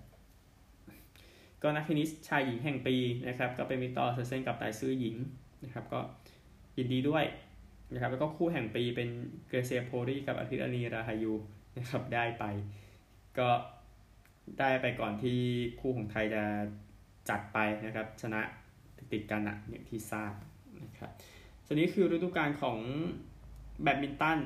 [1.61, 2.95] ก็นักเทนนิสชายหญิงแห่งปี
[3.27, 5.15] นะครับก็เป็นวิกเตอร์อเซลเซนกับไต้ซื่ออิง
[5.63, 5.99] นะครับก็
[6.77, 7.23] ยินดีด้วย
[7.93, 9.09] นะครับแล้วก็คู่แห่งปีเป็น
[9.47, 11.33] เกรเซียโพรีกับอาทิตย์อานีราฮายู
[11.77, 12.43] นะครับได้ไป
[13.39, 13.49] ก็
[14.59, 15.39] ได้ไปก่อนที่
[15.79, 16.43] คู่ของไทยจะ
[17.29, 18.41] จัดไปนะครับ ชนะ
[19.11, 20.33] ติดกันอะอย่างที่ทราบ
[20.83, 21.11] นะครับ
[21.65, 22.77] ส่วนนี้คือฤดูกาลของ
[23.81, 24.39] แบดมินตัน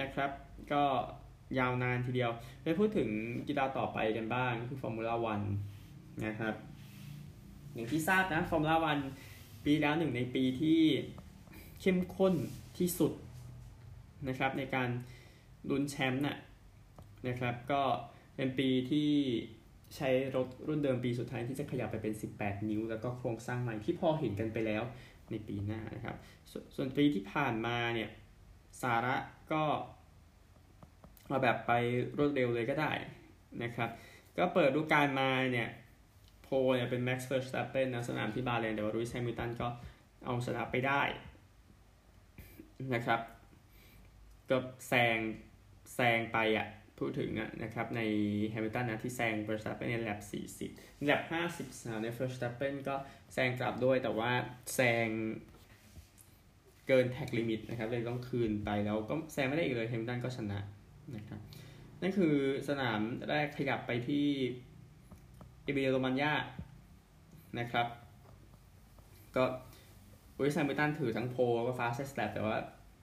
[0.00, 0.30] นะครับ
[0.72, 0.84] ก็
[1.58, 2.30] ยาวนานทีเดียว
[2.62, 3.08] ไปพูดถึง
[3.48, 5.42] กีฬาต่อไปกันบ้างคือฟอร์มูล่าวัน
[6.26, 6.54] นะครับ
[7.74, 8.98] อย่างที่ทราบนะฟอร์มูล่าวัน
[9.64, 10.80] ปีแล้วหนึ่งในปีที่
[11.80, 12.34] เข้มข้น
[12.78, 13.12] ที่สุด
[14.28, 14.88] นะครับในการ
[15.70, 16.38] ลุ้นแชมป์น่ะ
[17.28, 17.82] นะครับก็
[18.38, 19.10] เป็นปีที่
[19.96, 24.82] ใช้รถรุ่นเดิมปีสุดท้ายที่จะขยับไปเป็น 18 นิ้ว แล้วก็โครงสร้างใหม่ที่พอเห็นกันไปแล้ว
[25.30, 26.16] ในปีหน้านะครับ
[26.50, 28.10] สส่วนปีที่ผ่านมาเนี่ย
[28.82, 29.16] สาระ
[29.52, 29.62] ก็
[31.30, 31.72] มาแบบไป
[32.18, 32.92] รวดเร็วเลยก็ได้
[33.62, 33.90] นะครับ
[34.36, 35.68] ก็เปิดดูการมาเนี่ย
[36.42, 39.68] pole เนี่ยเป็น Max Verstappen ในสนามที่บาห์เรนแต่ว่าลูอิสแฮมิลตันก็
[40.24, 41.02] เอาชนะไปได้
[42.94, 43.20] นะครับ
[44.50, 44.56] ก็
[44.88, 45.18] แซง
[45.94, 46.66] แซงไปอะ
[46.98, 47.30] พูดถึง
[47.62, 48.00] นะครับใน
[48.50, 50.20] แฮมิลตันนะที่แซงเฟอร์สตัปเปนใน lap
[50.64, 51.20] 40 lap
[51.62, 52.94] 53ในเฟอร์สตัปเปนก็
[53.34, 54.30] แซงกลับด้วยแต่ว่า
[54.74, 55.08] แซง
[56.86, 60.58] เกิน track limit นะครับเลยต้องคืนไปแล้วก็แซงไม่ได้อีกเลยแฮมิลตันก็ชนะ
[61.16, 61.40] นะครับ
[62.02, 62.34] นั่นคือ
[62.68, 64.26] สนามแรกขยับไปที่
[65.62, 66.34] เอมิเลียโรมันญา
[67.58, 67.86] นะครับ
[69.36, 69.44] ลู
[70.38, 71.36] อิสแฮมิลตันถือทั้ง pole
[71.66, 72.56] กับ fastest lap แต่ว่า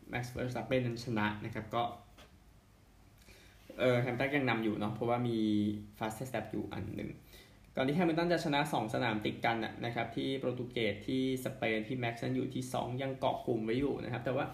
[0.10, 1.84] แม็กซ์เวอร์สตัปเปนนั้นชนะนะครับก็
[3.80, 5.38] เออแฮมิลตันยังนำอยู่เนาะเพราะว่ามี
[5.98, 7.10] fastest lap อยู่อันหนึ่ง
[7.76, 14.46] ก่อนที่แฮมิลตันจะชนะ 2 สนามติดกันนะครับที่โปรตุเกสที่สเปนที่แม็กซ์นั้นอยู่ที่ 2 ยังเกาะกลุ่มไว้อยู่นะครับแต่ว่า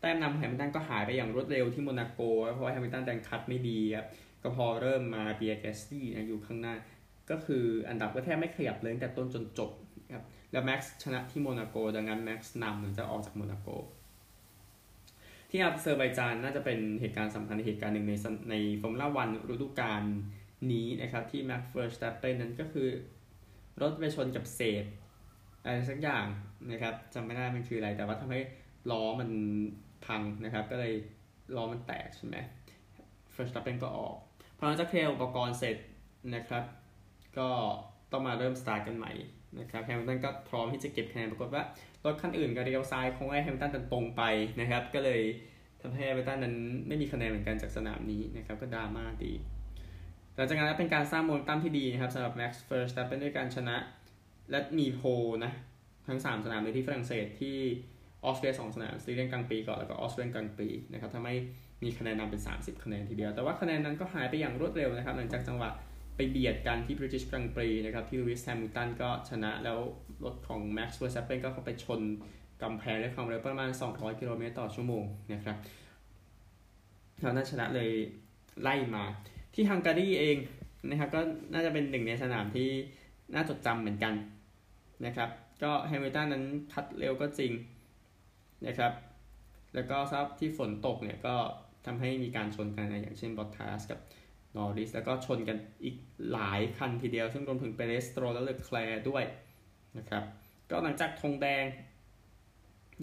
[0.00, 2.20] แต้มนำของแฮมิลตันก็หายไปอย่างรวดเร็วที่โมนาโก
[2.54, 4.08] เพราะว่าแฮมิลตันแดงคัดไม่ดีครับ
[4.42, 6.74] ก็พอเริ่มมาปิแอร์แกสลีนะอยู่ข้างหน้า
[7.30, 9.70] ก็คืออันดับก็แทบไม่ขยับเลยแต่ต้นจนจบ
[10.14, 13.68] ครับแล้วแม็กซ์ชนะที่โมนาโก ดังนั้นแม็กซ์นำหลังจากออกจากโมนาโก
[15.50, 18.14] ที่อาเซอร์ไบจานน่าจะเป็นเหตุการณ์สำคัญในเหตุการณ์หนึ่งใน
[18.50, 20.02] ในฟอร์มูล่าวันฤดูกาล
[20.72, 22.88] นี้นะครับ ที่แม็กซ์เฟอร์สตัปเปนนั้นก็คือ
[23.82, 24.84] รถไปชนกับเศษ
[25.64, 26.26] อะไรสักอย่าง
[26.70, 28.40] นะครับจำไม่ได้มันคืออะไร แต่ว่าทำให้
[28.90, 29.30] ล้อมัน
[30.06, 30.94] พังนะครับ ก็เลย
[31.56, 32.36] ล้อมันแตกใช่ไหม
[33.32, 34.16] เฟอร์สตัปเปนก็ออก
[34.58, 35.76] พอหลังจากเคลียร์อุปกรณ์เสร็จ
[36.34, 36.64] นะครับ
[37.38, 37.48] ก็
[38.12, 39.12] ต้องมาเริ่มสตาร์ทกันใหม่
[39.58, 41.62] นะครับแฮมิลตันก็พร้อมที่จะเก็บคะแนนปรากฏว่า
[42.04, 44.22] รถคันอื่นกับเลี้ยวซ้ายของไอ้แฮมิลตันตรงไป
[44.60, 45.20] นะครับ ก็เลย
[45.82, 46.56] ทำให้แฮมิลตันนั้น
[46.88, 49.32] ไม่มีคะแนนเหมือนกันจากสนามนี้นะครับก็ดราม่าดี
[50.34, 53.76] หลังจากนั้นเป็นการสร้างโมเมนตัมที่ดีนะครับสำหรับ Max Verstappen ด้วยการชนะ
[54.50, 55.02] และมี pole
[55.44, 55.52] นะ
[56.08, 57.58] ทั้ง 3 สนามเลยที่ฝรั่งเศสที่
[58.24, 61.34] ออสเตรียสองสนามสไตเรียนกลางปีก่อนแล้วก็ออสเตรียกลางปีนะครับทำให้
[61.82, 65.70] มีคะแนนนำเป็น 30 คะแนนทีเดียว แต่ว่าคะแนนนั้นก็หายไปอย่างรวดเร็วนะครับหลังจากจังหวะ
[66.18, 69.78] ไปเบียดกันที่ British Grand Prix นะครับ ที่ลูอิสแฮมิลตันก็ชนะแล้ว
[70.24, 72.00] รถของ Max Verstappen ก็เข้าไปชน
[72.62, 75.56] กำแพงด้วยความเร็วประมาณ 200 กิโลเมตรต่อชั่วโมงนะครับ
[77.18, 77.90] เขาน่าชนะเลย
[78.62, 79.04] ไล่มา
[79.54, 80.36] ที่ฮังการีเอง
[80.90, 81.20] นะครับก็
[81.52, 82.68] น่าจะเป็นหนึ่งในสนามที่
[83.34, 84.14] น่าจดจำเหมือนกัน
[85.06, 85.30] นะครับ
[85.62, 87.52] ก็แฮมิลตันนั้นคัดเร็วก็จริง
[88.66, 88.92] นะครับ
[89.74, 91.34] แล้วก็ทราบที่ฝนตกเนี่ยก็
[91.86, 94.00] ทำให้มีการชนกันนะอย่างเช่นบอตทัสกับ
[94.56, 95.96] นอริสแล้วก็ชนกันอีก
[96.32, 99.24] หลายคันทีเดียว ซึ่งรวมถึงเปเรซสโตรลและเลอแคลร์ด้วย
[99.98, 100.22] นะครับ
[100.70, 101.64] ก็หลังจากธงแดง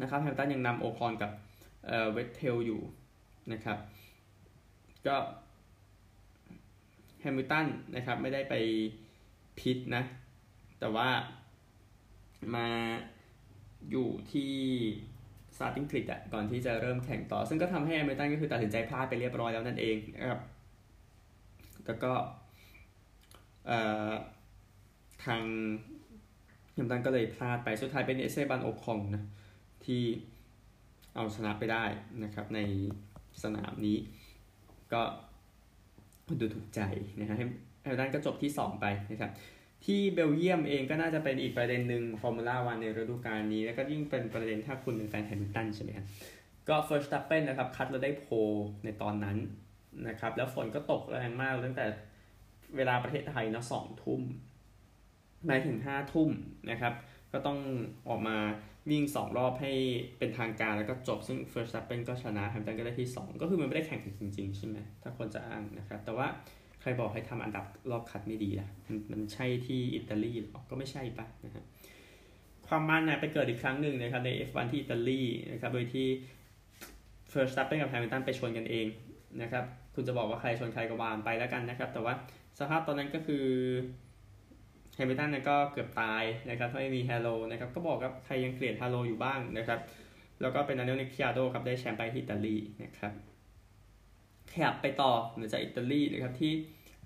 [0.02, 1.32] นะครับแฮมิลตันยังนำโอคอนกับ
[1.88, 2.82] เอ่อเวทเทลอยู่
[3.52, 3.78] นะครับ
[5.08, 5.16] ก็
[7.22, 8.54] แฮมิลตันนะครับไม่ได้ไป
[9.60, 10.04] pit นะ
[10.80, 11.10] แต่ว่า
[12.56, 12.68] มา
[13.92, 14.54] อยู่ที่
[15.56, 20.42] starting grid อะก่อนที่จะเริ่มแข่งต่อ ซึ่งก็ทำให้แฮมิลตันก็คือตัดสินใจพลาดไปเรียบร้อยแล้วนั่นเองนะครับ
[21.88, 22.12] แล้วก็
[25.26, 25.44] ทาง
[26.74, 29.24] แฮมิลตันก็เลยพลาดไปสุดท้ายเป็นเอสเตบันโอคอนนะ
[29.86, 30.04] ที่
[31.16, 31.86] เอาชนะไปได้
[32.24, 32.60] นะครับใน
[33.44, 33.98] สนามนี้
[34.94, 35.02] ก็
[36.40, 36.82] ดูถูกใจ
[37.20, 37.54] นะฮะแฮมิ
[37.94, 39.32] ลตันก็จบที่ 2 ไปนะครับ
[39.86, 46.06] ที่เบลเยียมเองก็น่าจะเป็นอีกประเด็นหนึ่งฟอร์มูล่าวันในฤดูกาลนี้ แล้วก็ยิ่งเป็นประเด็นถ้าคุณเป็นแฟนแฮมิลตันใช่ไหมครับ
[46.70, 48.26] ก็เฟอร์สตัปเปนนะครับคัดแล้วได้ pole
[48.84, 49.38] ในตอนนั้น
[50.08, 51.86] นะครับ แล้วฝนก็ตกแรงมากตั้งแต่
[52.76, 54.22] เวลาประเทศไทยเนาะสองทุ่ม
[55.48, 56.30] ไปถึงห้าทุ่ม
[56.72, 56.94] นะครับ
[57.34, 57.58] ก็ต้อง
[58.10, 58.38] ออกมา
[58.90, 59.72] วิ่งสองรอบให้
[60.18, 66.28] เป็นทางการแล้วก็จบซึ่ง เฟอร์สตัปเปน ก็ชนะแฮมิลตันก็ได้ที่ 2 ก็คือมันไม่ได้แข่งจริง ๆ ใช่ไหมถ้าคนจะอ้างนะครับ แต่ว่า
[66.82, 71.64] ใครบอกให้ทำอันดับรอบคัดไม่ดีล่ะมันมันใช่ที่อิตาลีหรอก็ไม่ใช่ปะนะฮะ
[72.68, 76.08] ความมันนะไปเกิดอีกครั้งหนึ่งนะครับใน F1 ที่อิตาลีนะครับโดยที่
[77.32, 78.86] เฟอร์สตัปเปน กับแฮมิลตันไปชนกันเอง
[79.42, 82.14] นะครับ คุณจะบอกว่าใครชนใครก็ว่ากันไปแล้วกันนะครับ แต่ว่า
[82.60, 83.46] สภาพตอนนั้นก็คือ
[84.96, 89.80] แฮมิลตันก็เกือบตายนะครับถ้าไม่มี halo นะครับก็บอกกับใครยังเกลียด halo อยู่บ้างนะครับ
[90.42, 93.14] แล้วก็เป็นดาเนียลริคคิอาร์โดครับได้แชมป์ไปที่อิตาลีนะครับ
[94.52, 96.54] ขยับไปต่อเหนือจากอิตาลีนะครับที่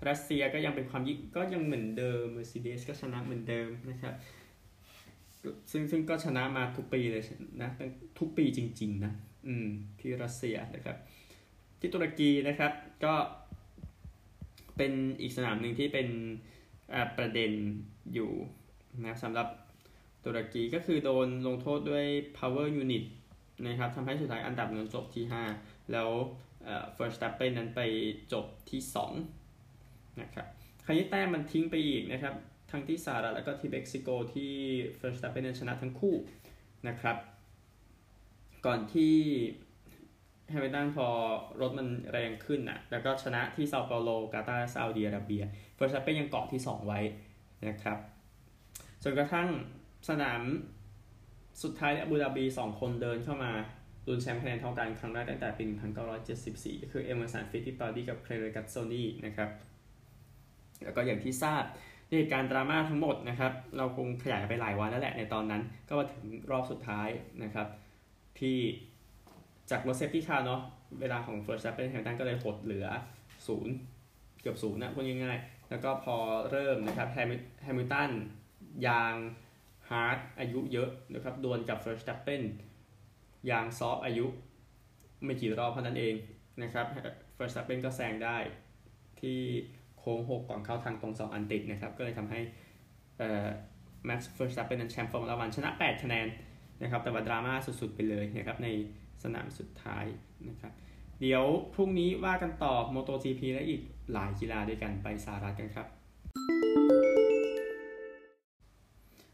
[0.08, 4.14] รัสเซียก็ยังเป็นความยิ่งก็ยังเหมือนเดิม Mercedes ก็ชนะเหมือนเดิมนะครับ
[5.70, 7.22] ซึ่งซึ่งก็ชนะมาทุกปีเลย
[7.62, 7.70] นะ
[8.18, 9.12] ทุกปีจริง ๆ นะ
[9.46, 9.68] อืม
[10.00, 10.96] ที่รัสเซียนะครับ
[11.80, 12.72] ที่ตุรกีนะครับ
[13.04, 13.14] ก็
[14.76, 16.08] เป็นอีกสนามหนึ่งที่เป็น
[17.16, 17.52] ประเด็น
[18.14, 18.30] อยู่
[19.04, 19.48] นะสำหรับ
[20.24, 22.06] ตุรกีก็คือโดนลงโทษด้วย
[22.38, 23.04] power unit
[23.66, 25.24] นะครับทำให้สุดท้ายอันดับเงินจบที่
[25.58, 26.08] 5 แล้ว
[26.96, 27.80] first step เป็นนั้นไป
[28.32, 28.80] จบที่
[29.50, 30.46] 2นะครับ
[30.84, 32.34] คราวนี้แต้มมันทิ้งไปอีกนะครับ
[32.70, 34.52] ทั้งที่สหรัฐแล้วก็ที่เม็กซิโกที่
[34.98, 36.14] first step เป็นนั้นชนะทั้งคู่
[36.88, 37.16] นะครับ
[38.66, 39.14] ก่อนที่
[40.50, 41.06] แฮมิลตันพอ
[41.60, 45.42] รถมันแรงขึ้นนะแล้วก็ชนะที่เซาเปาโลกาตาร์ซาอุดิอาระเบีย
[45.74, 47.00] เฟอร์สตัปเปนยังเกาะที่ 2 ไว้
[47.68, 47.98] นะครับ
[49.02, 49.48] จนกระทั่ง
[50.08, 50.40] สนาม
[51.62, 53.52] สุดท้ายอาบูดาบี 2 คนเดินเข้ามา
[54.06, 55.64] ลุ้นแชมป์คะแนนเท่ากันครั้งแรกตั้งแต่ปี
[56.24, 59.50] 1974 ก็คือเอเมอร์สันฟิตติปัลดีกับเคลย์เรกัซโซนีนะครับ
[60.84, 61.64] แล้วก็อย่างที่ทราบ
[62.10, 67.08] เหตุการณ์ดราม่าทั้งหมดนะครับ เราคงขยายไปหลายวันแล้วแหละในตอนนั้น ก็มาถึงรอบสุดท้าย
[67.44, 67.68] นะครับ
[68.40, 68.58] ที่
[69.70, 70.60] จากรถ safety car เนาะ
[71.00, 72.86] เวลาของ First Step เป็นแฮมตันก็เลยหดเหลือ
[73.46, 73.74] ศูนย์
[74.40, 76.16] เกือบศูนย์นะพูดง่ายๆ แล้วก็พอ
[76.50, 77.18] เริ่มนะครับแฮ
[77.78, 78.10] มิลตัน
[78.86, 79.14] ยาง
[79.90, 82.42] hard อายุเยอะนะครับดวลกับ First Step เป็น
[83.50, 84.26] ยางซอฟอายุ
[85.24, 86.14] ไม่กี่รอบเท่านั้นเอง
[86.62, 86.86] นะครับ
[87.36, 88.36] First Step เป็นก็แซงได้
[89.20, 89.38] ที่
[89.98, 92.40] โค้ง6ก่อนเข้าทางตรง 2 อันติดนะครับ ก็เลยทำให้
[93.18, 93.48] เอ่อ
[94.08, 96.26] Max Verstappen นั้นแชมป์ Formula One ชนะ 8 คะแนน
[96.82, 98.68] นะครับแต่ว่าดราม่าสุดๆ ไปเลยนะครับใน
[99.22, 100.04] สนามสุดท้าย
[100.48, 100.72] นะครับ
[101.20, 105.86] เดี๋ยวพรุ่งนี้ว่ากันต่อ MotoGP และอีกหลายกีฬาด้วยกันไปสหรัฐกันครับ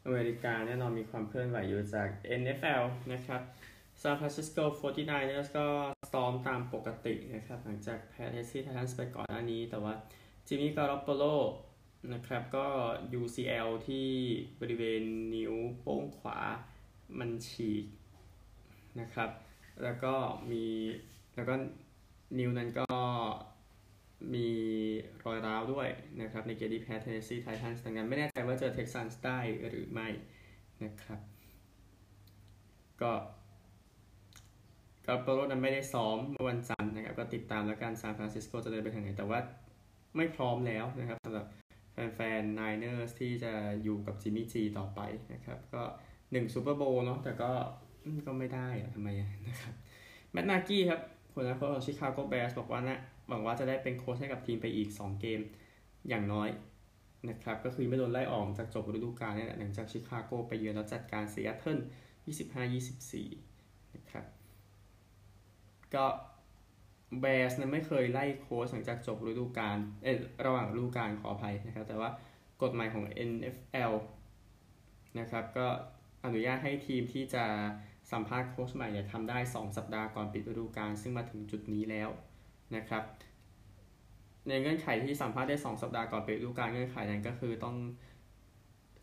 [0.05, 2.09] อเมริกาแน่นอนมีความเคลื่อนไหวอยู่จาก
[2.41, 3.43] NFL นะครับ
[4.03, 5.67] San Francisco 49ers ก็
[6.13, 9.95] ซ้อมตามปกตินะครับหลังจากแพ้เทนเนสซีไททันส์ไปก่อนหน้านี้ แต่ว่า
[10.47, 11.25] จิมมี่การอปโปโล
[12.13, 12.67] นะครับก็
[13.21, 14.09] UCL ที่
[14.61, 15.03] บริเวณ
[15.35, 16.39] นิ้วโป้งขวา
[17.19, 17.85] มันฉีก
[19.01, 19.31] นะครับ
[19.83, 20.15] แล้วก็
[20.51, 20.65] มี
[21.37, 21.55] แล้วก็
[22.39, 22.89] นิ้วนั้นก็
[24.35, 24.49] มี
[25.25, 25.89] รอยร้าวด้วย
[26.23, 30.09] นะครับ ในเกมที่แพ้เทนเนสซีไททันส์ดังนั้นไม่แน่ใจว่าเจอเท็กซันส์ได้หรือไม่
[30.85, 31.21] นะครับ
[33.03, 33.13] ก็
[35.07, 39.39] การอปโปโลนั้นไม่ได้ซ้อมเมื่อวันจันทร์นะครับ ก็ติดตามแล้วกันซานฟรานซิสโกจะเดินไปทางไหน แต่ว่า
[40.17, 41.47] ไม่พร้อมแล้วนะครับสำหรับ
[42.15, 45.01] แฟนๆไนเนอร์สที่จะอยู่กับจิมมี่จีต่อไป
[45.33, 45.83] นะครับ ก็
[46.33, 47.51] หนึ่ง Super Bowl เนาะแต่ก็
[48.27, 49.09] ก็ไม่ได้อะทำไม
[49.49, 49.75] นะครับ
[50.33, 51.01] แมตต์นากี้ครับ
[51.35, 55.41] หัวหน้าโค้ชของชิคาโกแบร์สบอกว่านะหวังว่าจะได้เป็นโค้ชให้กับทีมไปอีก 2 เกม
[56.09, 56.49] อย่างน้อย
[57.29, 61.79] นะครับก็คือไม่โดนไล่ออกจากจบฤดูกาลนี่แหละหลังจากชิคาโกไปเยือนแล้วจัดการซีแอตเทิล
[63.07, 64.25] 25-24 นะครับ
[65.95, 66.05] ก็
[67.21, 72.11] แบร์สนั้นไม่เคยไล่โค้ชหลังจากจบฤดูกาลเออระหว่างฤดูกาลขออภัยนะครับ แต่ว่า
[72.63, 73.93] กฎหมายของ NFL
[75.19, 75.67] นะครับ ก็
[76.25, 77.45] อนุญาตให้ทีมที่จะ
[78.13, 82.09] สัมภาษณ์โค้ชใหม่เนี่ยทำได้ 2 สัปดาห์ก่อนปิดฤดูกาลซึ่งมาถึงจุดนี้แล้ว
[82.77, 83.03] นะครับ
[84.49, 87.77] ในเงื่อนไขที่สัมภาษณ์ได้ 2 สัปดาห์ก่อนปิดฤดูกาลเงื่อนไขนั้นก็คือต้อง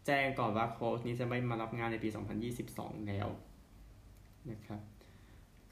[0.06, 2.10] แจ้งก่อนว่าโค้ชนี้จะไม่มารับงานในปี
[2.58, 3.28] 2022 แล้ว
[4.52, 4.82] นะครับ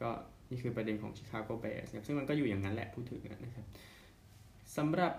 [0.01, 0.09] ก็
[0.49, 3.65] นี่คือประเด็นของชิคาโกแบร์สครับซึ่งมันก็อยู่อย่างนั้นแหละพูดถึงนะครับ
[4.77, 5.13] สำหรับ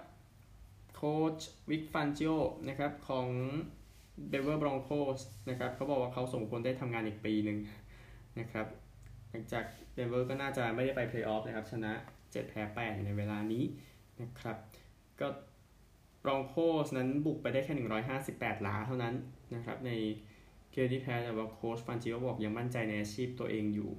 [0.95, 2.33] โค้ชวิกแฟนจิโอ
[2.69, 3.29] นะครับของ
[4.31, 7.59] เดนเวอร์บรองโคสนะครับเขาบอกว่าเขาสมควรได้ทำงานอีกปีหนึ่ง
[8.41, 8.67] นะครับ
[9.31, 9.65] หลังจาก
[9.95, 13.65] เดนเวอร์ก็น่าจะไม่ได้ไปเพลย์ออฟนะครับ ชนะ 7 แพ้ 8 ในเวลานี้
[14.21, 14.57] นะครับ
[15.21, 15.29] ก็
[16.25, 17.75] บรองโคสนั้นบุกไปได้แค่
[18.21, 19.15] 158 หลาเท่านั้น
[19.55, 19.91] นะครับ ใน
[20.73, 23.91] เกมที่แพ้แต่ว่าโค้ชแฟนจิโอบอกยังมั่นใจในอาชีพตัวเองอยู่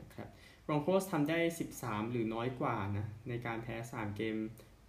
[0.00, 0.28] นะครับ
[0.66, 1.38] บรองโคสทำได้
[1.76, 4.36] 13 หรือน้อยกว่านะ ในการแพ้ 3 เกม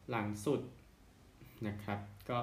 [0.09, 0.61] หลังสุด
[1.67, 2.37] นะครับ ก็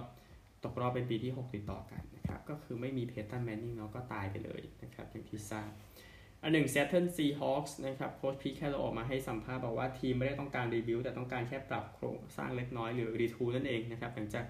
[0.64, 5.70] ตกรอบเป็นปีที่ 6 ติดต่อกันนะครับ ก็คือไม่มีเพย์ตันแมนนิงเนาะก็ตายไปเลยนะครับอย่างที่ทราบ
[6.42, 14.44] อันหนึ่งซีแอตเทิลซีฮอคส์นะครับโค้ชพีตแคร์รอลอกมาให้สัมภาษณ์บอกว่าทีมไม่ได้ต้องการรีวิวแต่ต้องการแค่ปรับโครงสร้างเล็กน้อยหรือ retool นั่นเองนะครับหลังจาก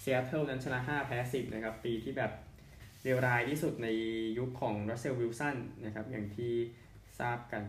[0.00, 2.32] ซีแอตเทิลนั้นชนะ 5 แพ้ 10 นะครับ ปีที่แบบ
[3.02, 3.88] เลวร้ายที่สุดใน
[4.38, 6.52] ยุคของรัสเซลวิลสันนะครับ อย่างที่
[7.18, 7.64] ทราบกัน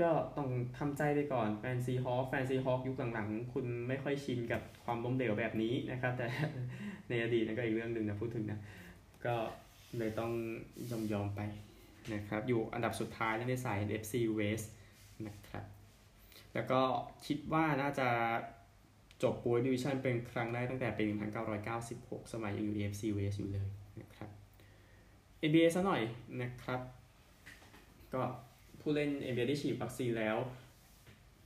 [0.00, 6.26] ก็ต้องทำใจไปก่อนแฟนซีฮอคแฟนซีฮอคยุคหลังๆ คุณไม่ค่อยชินกับความล้มเหลวแบบนี้นะครับ แต่
[7.08, 8.60] ในอดีตนั่นก็อีกเรื่องหนึ่งนะพูดถึงนะ
[9.26, 9.34] ก็
[9.98, 10.32] เลยต้อง
[10.90, 11.40] ยอมยอมไป
[12.14, 14.66] นะครับอยู่อันดับสุดท้ายในสาย NFC West
[15.26, 15.64] นะครับ
[16.54, 16.80] แล้วก็
[17.26, 18.08] คิดว่าน่าจะ
[19.22, 21.04] จบปูดิวิชั่นเป็นครั้งแรกตั้งแต่ปี
[21.68, 23.68] 1996 สมัยยังอยู่ AFC West อยู่เลย
[24.00, 24.30] นะครับ
[25.48, 26.02] NBA ซะหน่อย
[26.42, 26.80] นะครับ
[28.14, 28.22] ก็
[28.80, 30.36] ผู้เล่น NBA ที่ฉีดวัคซีนแล้ว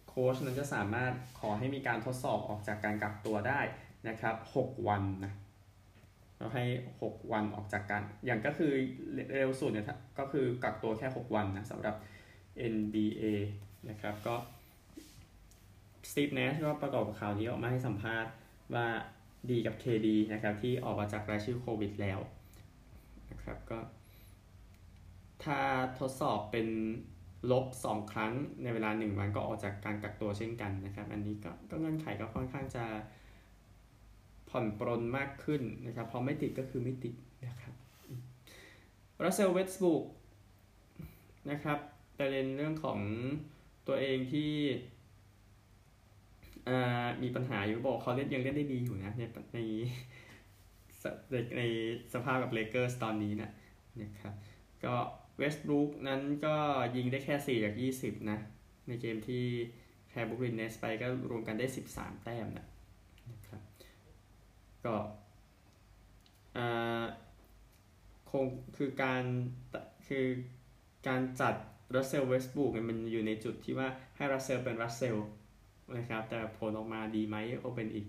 [0.08, 3.60] โค้ชนั้นจะสามารถขอให้มีการทดสอบออกจากการกักตัวได้
[4.08, 5.32] นะครับ 6 วันนะ
[6.38, 6.64] เราให้
[7.00, 8.72] 6 วันออกจากกัน อย่างก็คือ
[9.34, 9.86] เร็วสุดเนี่ย
[10.18, 11.94] ก็คือกักตัวแค่ 6 วันนะสำหรับ
[12.74, 13.24] NBA
[13.90, 14.34] นะครับ ก็
[16.10, 18.32] สตีฟเนชก็ประกอบข่าวนี้ออกมาให้สัมภาษณ์
[18.74, 18.86] ว่า
[19.50, 22.18] ดีกับ KD นะครับ ที่ออกมาจากรายชื่อโควิดแล้ว
[23.30, 23.78] นะครับก็
[25.44, 25.58] ถ้า
[25.98, 26.68] ทดสอบเป็น
[27.50, 32.84] ลบ 2 ครั้งในเวลา 1 วันก็ออกจากการกักตัวเช่นกันนะครับ อันนี้ก็ก็เงื่อนไขก็ค่อนข้างจะ
[34.58, 37.14] ผ่อนปรนมากขึ้นนะครับพอไม่ติดก็คือไม่ติด
[37.46, 37.74] นะครับ
[39.24, 40.04] รัสเซลเวสบุก
[41.50, 41.78] นะครับ
[42.18, 43.00] ประเด็นเรื่องของ
[43.86, 44.52] ตัวเองที่
[47.22, 49.22] มีปัญหาอยู่บอกเขาเล่นยังเล่นได้ดีอยู่นะใน
[49.54, 49.58] ใน
[51.56, 51.62] ใน
[52.12, 53.50] สภาพกับเลเกอร์สตอนนี้นะ
[54.02, 54.34] นะครับ
[54.84, 54.94] ก็
[55.38, 56.54] เวสต์บรูคนั้นก็
[56.96, 58.38] ยิงได้แค่ 4 จาก 20 นะ
[58.88, 59.44] ในเกมที่
[60.08, 62.66] แพ้บุกรินเนสไปก็รวมกันได้ 13 แต้มนะ
[64.86, 64.94] ก็
[68.30, 68.44] คง
[68.76, 69.22] คือการ
[70.08, 70.26] คือ
[71.08, 71.54] การจัด
[71.96, 75.16] รัสเซลเวสต์บรูกมันอยู่ในจุดที่ว่าให้รัสเซลเป็นรัสเซล
[75.96, 78.06] นะครับแต่ผลออกมาดีไหมก็เป็นอีก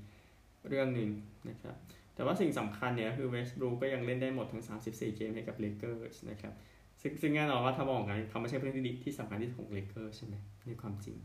[0.67, 1.09] เรื่องหนึ่ง
[1.49, 1.75] นะครับ
[2.15, 6.53] แต่ว่าสิ่งสำคัญเนี่ยคือเวสต์บรูกก็ยังเล่นได้หมดทั้ง 34 เกมให้กับเลเกอร์สนะครับ
[7.01, 10.35] ซึ่งซึ่งแน่นอนว่าถ้ามองกันเขาไม่ใช่เพื่อนที่ดีที่สำคัญที่สุดของเลเกอร์ใช่ไหม
[10.67, 11.17] ในความจริง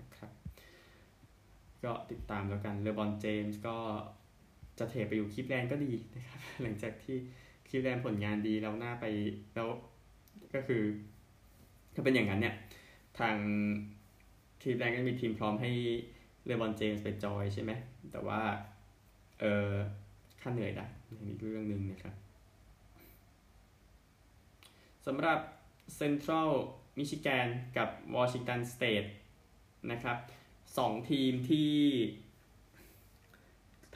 [0.00, 0.30] นะครับ
[1.84, 3.76] ก็ติดตามแล้วกันเลบอนเจมส์ก็
[4.80, 7.16] จะเทไปอยู่คลิปแลนก็ดีนะครับ หลังจากที่
[7.68, 9.04] คลิปแลนผลงานดีแล้วหน้าไป
[9.54, 9.68] แล้ว
[10.54, 10.82] ก็คือ
[11.94, 12.54] ถ้าเป็นอย่างนั้นเนี่ย
[13.18, 13.36] ทาง
[14.62, 15.70] คลิปแลนก็มีทีมพร้อมให้
[16.44, 17.72] เลบอนเจมส์ไปจอยใช่ไหม
[18.12, 18.40] แต่ว่า
[19.40, 19.70] เออ
[20.40, 20.86] ค่าเหนื่อยได้
[21.28, 22.14] อีกเรื่องหนึ่งนะครับ
[25.06, 25.38] สำหรับ
[25.96, 26.50] เซ็นทรัล
[26.98, 29.04] มิชิแกนกับวอชิงตันสเตท
[29.90, 30.18] นะครับ
[30.78, 31.72] สองทีมที่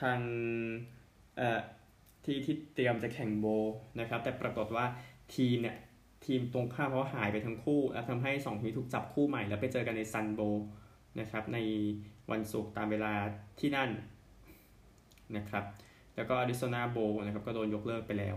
[0.01, 0.19] ทาง
[1.37, 1.61] เอ่อ
[2.25, 3.47] ที่ที่เตรียมจะแข่ง bowl
[4.01, 4.85] นะครับ แต่ปรากฏว่า
[5.35, 5.77] ทีมเนี่ย
[6.27, 10.41] ทีมตรงข้ามเขาอะหายไปทั้งคู่แล้วทำให้2ทีมถูกจับคู่ใหม่แล้วไปเจอกันใน Sun Bowl
[11.21, 11.59] นะครับ ใน
[12.31, 13.13] วันศุกร์ตามเวลา
[13.61, 13.91] ที่นั่น
[15.37, 15.65] นะครับ
[16.17, 18.37] แล้วก็ Arizona Bowl นะครับก็โดนยกเลิกไปแล้ว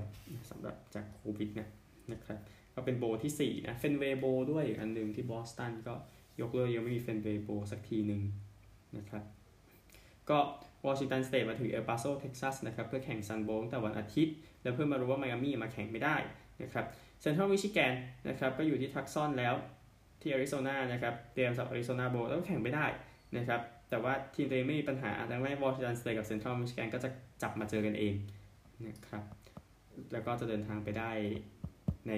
[0.49, 1.69] สำหรับจากโควิดเนี่ย
[2.11, 2.39] นะครับ
[2.75, 5.93] ก็เป็น bowl ที่4นะ Fenway Bowl ด้วยอีกอันหนึ่งที่บอสตันก็
[6.41, 8.21] ยกเลิกยังไม่มี Fenway Bowl สักทีหนึ่ง
[8.97, 9.23] นะครับ
[10.29, 10.39] ก็
[10.87, 16.15] วอชิงตันสเตทมาถึงเอลปาโซเท็กซัสนะครับเพื่อแข่ง Sun Bowl ตั้งแต่วันอาทิตย์ แล้วเพื่อมารู้ว่าไมอามี่มาแข่งไม่ได้
[16.61, 16.85] นะครับ
[17.21, 17.93] เซนทรัลมิชิแกน
[18.27, 19.53] นะครับก็อยู่ที่ทูซอนแล้ว
[20.21, 22.85] ที่แอริโซนานะครับเตรียมสำหรับ Arizona Bowl แล้วแข่งไม่ได้
[23.37, 27.09] นะครับแต่ว่าทีมตัวเองไม่มีปัญหาดังนั้นวอชิงตันสเตทกับเซนทรัลมิชิแกนก็จะ
[27.41, 28.13] จับมาเจอกันเอง
[28.87, 29.23] นะครับ
[30.13, 31.11] แล้วก็จะเดินทางไปได้
[32.07, 32.13] ใน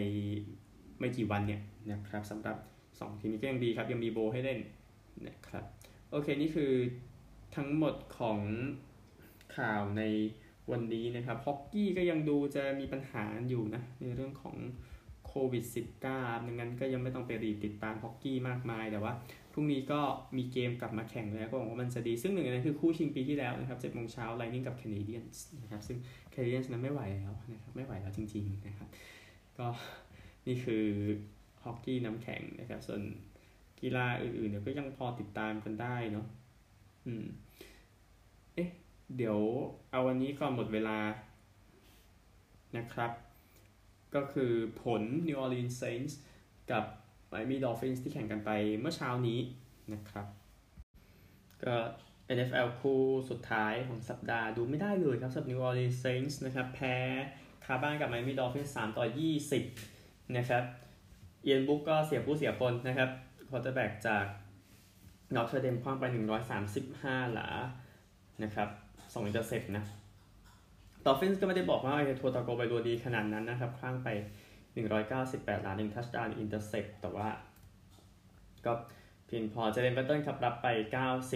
[1.00, 2.58] ไม่กี่วันเนี่ยนะครับสำหรับ
[2.90, 4.60] 2 ทีมนี้ก็ยังดีครับ ยังมีโบให้เล่น
[5.28, 5.64] นะครับ
[6.12, 6.72] โอเค นี่คือ
[7.56, 8.40] ทั้งหมดของ
[9.58, 10.04] ข่าวใน
[10.72, 14.56] วันนี้นะครับฮอกกี้ก็ยังดูจะมีปัญหาอยู่นะ ในเรื่องของ
[15.28, 15.66] โควิด
[16.06, 19.14] -19 ดังนั้นก็ยังไม่ต้องไปรีติดตามฮอกกี้มากมาย แต่ว่า
[19.54, 20.02] พรุ่งนี้ก็
[20.38, 25.98] มีเกมกลับมาแข่งแล้วก็หวังว่ามันจะดี ซึ่งหนึ่งในนั้นคือคู่ชิงปีที่แล้วนะครับ7โมงเช้าไลนิ่งกับแคนาเดียนส์นะครับ ซึ่ง
[26.32, 28.88] แคนาเดียนนั้นไม่ไหวแล้วนะครับ ไม่ไหวแล้วจริง ๆนะครับ
[29.58, 29.68] ก็
[30.48, 30.86] นี่คือ
[31.64, 33.02] ฮอกกี้น้ำแข็งนะครับ ส่วน
[33.82, 36.26] กีฬาอื่นๆเดี๋ยวก็ยังพอติดตามกันได้เนาะ
[37.10, 37.26] อืม
[38.56, 38.70] เอ๊ะ
[39.18, 39.40] เดี๋ยว
[39.92, 41.00] เอาวันนี้ก่อนหมดเวลา
[42.78, 43.12] นะครับ
[44.16, 46.14] ก็คือผล New Orleans Saints
[46.72, 46.84] กับ
[47.32, 49.40] Miami Dolphins ที่แข่งกันไปเมื่อเช้านี้
[49.94, 50.28] นะครับ
[51.64, 51.76] ก็
[52.38, 56.96] NFL คู่สุดท้ายของสัปดาห์ดูไม่ได้เลยครับสำหรับ New Orleans Saints นะครับ แพ้
[57.66, 59.06] คาบ้านกับ Miami Dolphins 3ต่อ
[59.70, 60.64] 20 นะครับ
[61.44, 63.10] เอียนบุ๊กก็เสียผู้เสียคนนะครับ
[63.50, 64.26] quarterback จาก
[65.36, 66.06] Notre Dame ขว้างไป
[66.70, 67.48] 135 หลา
[68.44, 69.84] นะครับ2 intercept นะ
[71.06, 74.08] ดอลฟินส์ก็ไม่ได้บอกว่าไอ้ทัวตาโกไวโลอาดีขนาดนั้นนะครับขว้างไป
[74.86, 77.28] 198 หลาหนึ่ง touchdown intercept แต่ว่า
[78.66, 78.74] ก็
[79.28, 80.68] เพียงพอ Jaylen Waddle ครับรับไป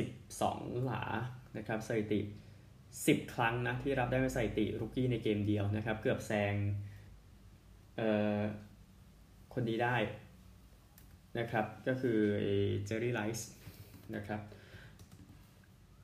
[0.10, 1.04] 92 หลา
[1.58, 2.20] นะครับสถิติ
[2.78, 6.56] 10 ครั้งนะ ที่รับได้ในสถิติ rookie ในเกมเดียวนะครับ เกือบแซง
[7.98, 8.40] เอ่อ
[9.54, 9.96] คนดีได้
[11.40, 12.20] นะครับ ก็คือ
[12.86, 13.50] Jerry Rice
[14.18, 14.42] นะครับ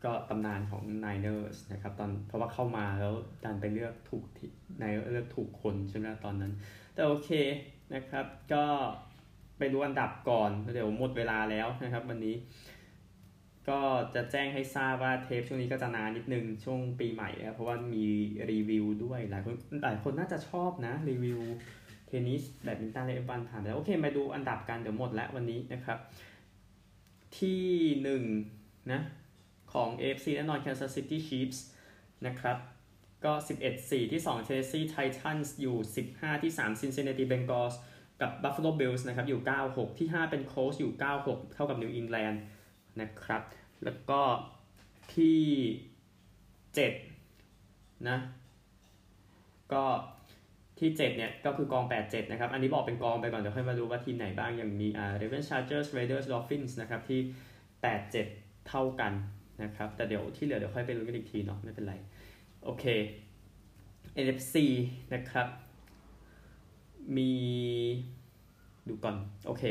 [0.03, 4.23] ก็ตำนานของ Niners นะครับตอนเพราะว่าเข้ามาแล้วดันไปเลือกถูก
[4.79, 6.51] ในเลือกถูกคนใช่ไหมตอนนั้น
[6.93, 7.29] แต่โอเค
[7.93, 8.65] นะครับ ก็
[9.57, 12.35] ไปดูอันดับก่อนเดี๋ยวหมดเวลาแล้วนะครับ วันนี้
[13.69, 13.79] ก็
[14.15, 18.05] จะแจ้งให้ทราบว่าเทปช่วงนี้ก็จะนานนิดนึงช่วงปีใหม่ครับเพราะว่ามี
[18.51, 21.39] รีวิวด้วยหลายคนหลายคนน่าจะชอบนะรีวิว
[22.07, 25.97] เทนนิสแบดมินตันและ F1ผ่านแล้วโอเคมาดูอันดับกันเดี๋ยวหมดแล้ววันนี้นะครับ
[27.37, 27.63] ที่
[28.03, 28.23] หนึ่ง
[28.91, 29.01] นะ
[29.73, 31.59] ของ AFC แน่นอน Kansas City Chiefs
[32.27, 32.57] นะครับ
[33.25, 33.33] ก็
[33.71, 35.77] 11-4 ที่ 2 Tennessee Titans อยู่
[36.11, 37.75] 15 ที่ 3 Cincinnati Bengals
[38.21, 40.91] กับ Buffalo Bills นะครับ อยู่ 9-6 ที่ 5 เป็น Colts อยู่
[41.23, 42.37] 9-6 เท่ากับ New England
[43.01, 43.41] นะครับ
[43.83, 44.21] แล้วก็
[45.15, 45.41] ที่
[46.93, 48.17] 7นะ
[49.73, 49.85] ก็
[50.79, 57.19] ที่7เนี่ยก็คือกอง 8-7 นะครับ อันนี้บอกเป็นกองไปก่อน เดี๋ยวค่อยมาดูว่าทีมไหนบ้าง อย่างมีอ่า Ravens Chargers Raiders Dolphins นะครับที่
[57.93, 59.13] 8-7 เท่ากัน
[59.63, 61.95] นะครับ แต่เดี๋ยวที่เหลือเดี๋ยวค่อยไปลุ้นกันอีกทีเนาะไม่เป็นไร
[62.63, 62.85] โอเค
[64.25, 64.55] NFC
[65.13, 65.47] นะครับ
[67.17, 67.33] มี
[68.87, 69.15] ดูก่อน
[69.47, 69.63] โอเค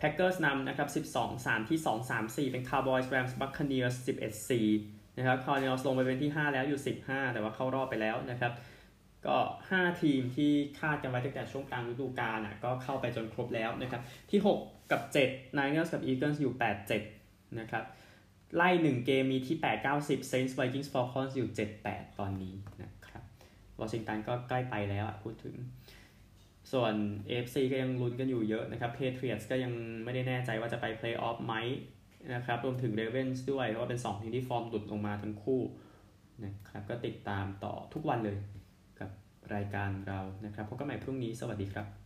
[0.00, 5.82] Packers นำนะครับ 12 3 ที่ 2 3 4 เป็น Cowboys Rams Buccaneers 11 4นะครับ Cardinals
[5.86, 8.52] ลงไปเป็นที่ 5 แล้วอยู่ 15 แต่ว่าเข้ารอบไปแล้วนะครับ
[9.26, 9.36] ก็
[9.70, 14.56] 5 ทีมที่คาดกันไว้ตั้งแต่ช่วงกลางฤดูกาลอะก็เข้าไปจนครบแล้วนะครับที่ 6
[14.90, 17.84] กับ 7 Niners กับ Eagles อยู่ 8 7 นะครับ
[18.56, 23.22] ไล่หนึ่งเกมมีที่ 8 90 Saints Vikings Falcons อยู่ 7 8 ตอนนี้นะครับ
[23.80, 25.54] วอชิงตันก็ใกล้ไปแล้วพูดถึง
[26.72, 26.94] ส่วน
[27.28, 29.72] AFC ก็ยังลุ้นกันอยู่เยอะนะครับ Patriots ก็ยัง
[30.04, 31.54] ไม่ได้แน่ใจว่าจะไป Playoff ไหม
[32.34, 35.60] นะครับรวมถึง Ravens ด้วยเพราะว่าเป็น 2 ทีมที่ฟอร์มหลุดลงมาทั้งคู่
[36.44, 38.38] นะครับก็ติดตามต่อทุกวันเลย
[39.56, 42.01] รายการเรานะครับพบกันใหม่พรุ่งนี้สวัสดีครับ